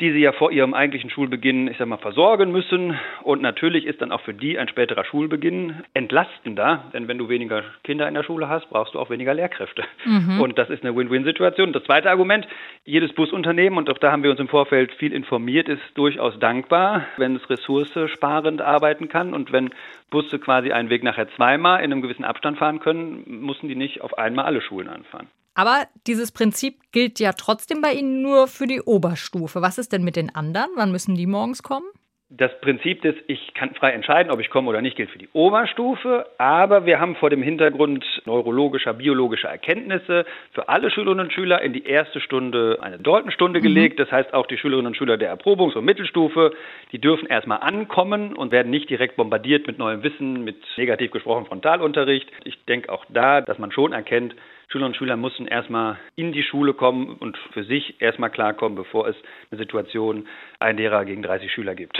die 0.00 0.12
sie 0.12 0.20
ja 0.20 0.32
vor 0.32 0.50
ihrem 0.50 0.72
eigentlichen 0.72 1.10
Schulbeginn, 1.10 1.68
ich 1.68 1.76
sag 1.76 1.86
mal, 1.86 1.98
versorgen 1.98 2.50
müssen. 2.52 2.98
Und 3.22 3.42
natürlich 3.42 3.84
ist 3.84 4.00
dann 4.00 4.12
auch 4.12 4.22
für 4.22 4.32
die 4.32 4.58
ein 4.58 4.68
späterer 4.68 5.04
Schulbeginn 5.04 5.82
entlastender, 5.92 6.84
denn 6.92 7.06
wenn 7.06 7.18
du 7.18 7.28
weniger 7.28 7.62
Kinder 7.84 8.08
in 8.08 8.14
der 8.14 8.22
Schule 8.22 8.48
hast, 8.48 8.70
brauchst 8.70 8.94
du 8.94 8.98
auch 8.98 9.10
weniger 9.10 9.34
Lehrkräfte. 9.34 9.84
Mhm. 10.06 10.40
Und 10.40 10.58
das 10.58 10.70
ist 10.70 10.82
eine 10.82 10.96
Win-Win-Situation. 10.96 11.72
Das 11.72 11.84
zweite 11.84 12.10
Argument, 12.10 12.48
jedes 12.84 13.12
Busunternehmen, 13.12 13.78
und 13.78 13.90
auch 13.90 13.98
da 13.98 14.10
haben 14.10 14.22
wir 14.22 14.30
uns 14.30 14.40
im 14.40 14.48
Vorfeld 14.48 14.92
viel 14.94 15.12
informiert, 15.12 15.68
ist 15.68 15.82
durchaus 15.94 16.38
dankbar, 16.38 17.04
wenn 17.18 17.36
es 17.36 17.50
ressourcesparend 17.50 18.62
arbeiten 18.62 19.08
kann 19.08 19.34
und 19.34 19.52
wenn 19.52 19.70
Busse 20.10 20.38
quasi 20.38 20.72
einen 20.72 20.88
Weg 20.88 21.02
nachher 21.02 21.28
zweimal 21.36 21.84
in 21.84 21.92
einem 21.92 22.02
gewissen 22.02 22.24
Abstand 22.24 22.58
fahren 22.58 22.80
können, 22.80 23.22
müssen 23.26 23.68
die 23.68 23.76
nicht 23.76 24.00
auf 24.00 24.16
einmal 24.18 24.46
alle 24.46 24.62
Schulen 24.62 24.88
anfahren. 24.88 25.28
Aber 25.60 25.82
dieses 26.06 26.32
Prinzip 26.32 26.76
gilt 26.90 27.20
ja 27.20 27.32
trotzdem 27.32 27.82
bei 27.82 27.92
Ihnen 27.92 28.22
nur 28.22 28.48
für 28.48 28.66
die 28.66 28.80
Oberstufe. 28.80 29.60
Was 29.60 29.76
ist 29.76 29.92
denn 29.92 30.02
mit 30.02 30.16
den 30.16 30.34
anderen? 30.34 30.70
Wann 30.76 30.90
müssen 30.90 31.16
die 31.16 31.26
morgens 31.26 31.62
kommen? 31.62 31.84
Das 32.30 32.50
Prinzip 32.62 33.02
des 33.02 33.14
Ich 33.26 33.52
kann 33.52 33.74
frei 33.74 33.90
entscheiden, 33.90 34.32
ob 34.32 34.40
ich 34.40 34.48
komme 34.48 34.70
oder 34.70 34.80
nicht, 34.80 34.96
gilt 34.96 35.10
für 35.10 35.18
die 35.18 35.28
Oberstufe. 35.34 36.24
Aber 36.38 36.86
wir 36.86 36.98
haben 36.98 37.14
vor 37.16 37.28
dem 37.28 37.42
Hintergrund 37.42 38.06
neurologischer, 38.24 38.94
biologischer 38.94 39.50
Erkenntnisse 39.50 40.24
für 40.52 40.70
alle 40.70 40.90
Schülerinnen 40.90 41.26
und 41.26 41.32
Schüler 41.34 41.60
in 41.60 41.74
die 41.74 41.84
erste 41.84 42.20
Stunde 42.20 42.78
eine 42.80 42.98
Deutenstunde 42.98 43.58
mhm. 43.58 43.64
gelegt. 43.64 44.00
Das 44.00 44.10
heißt, 44.10 44.32
auch 44.32 44.46
die 44.46 44.56
Schülerinnen 44.56 44.86
und 44.86 44.96
Schüler 44.96 45.18
der 45.18 45.36
Erprobungs- 45.36 45.76
und 45.76 45.84
Mittelstufe, 45.84 46.52
die 46.92 47.00
dürfen 47.00 47.26
erstmal 47.26 47.58
ankommen 47.60 48.34
und 48.34 48.50
werden 48.50 48.70
nicht 48.70 48.88
direkt 48.88 49.16
bombardiert 49.16 49.66
mit 49.66 49.78
neuem 49.78 50.02
Wissen, 50.02 50.42
mit 50.42 50.56
negativ 50.78 51.10
gesprochen 51.10 51.44
Frontalunterricht. 51.44 52.30
Ich 52.44 52.64
denke 52.64 52.90
auch 52.90 53.04
da, 53.10 53.42
dass 53.42 53.58
man 53.58 53.72
schon 53.72 53.92
erkennt, 53.92 54.34
Schülerinnen 54.70 54.92
und 54.92 54.96
Schüler 54.96 55.16
mussten 55.16 55.48
erstmal 55.48 55.98
in 56.14 56.30
die 56.30 56.44
Schule 56.44 56.74
kommen 56.74 57.16
und 57.16 57.36
für 57.52 57.64
sich 57.64 58.00
erstmal 58.00 58.30
klarkommen, 58.30 58.76
bevor 58.76 59.08
es 59.08 59.16
eine 59.50 59.58
Situation 59.58 60.28
ein 60.60 60.76
Lehrer 60.76 61.04
gegen 61.04 61.22
30 61.22 61.52
Schüler 61.52 61.74
gibt. 61.74 61.98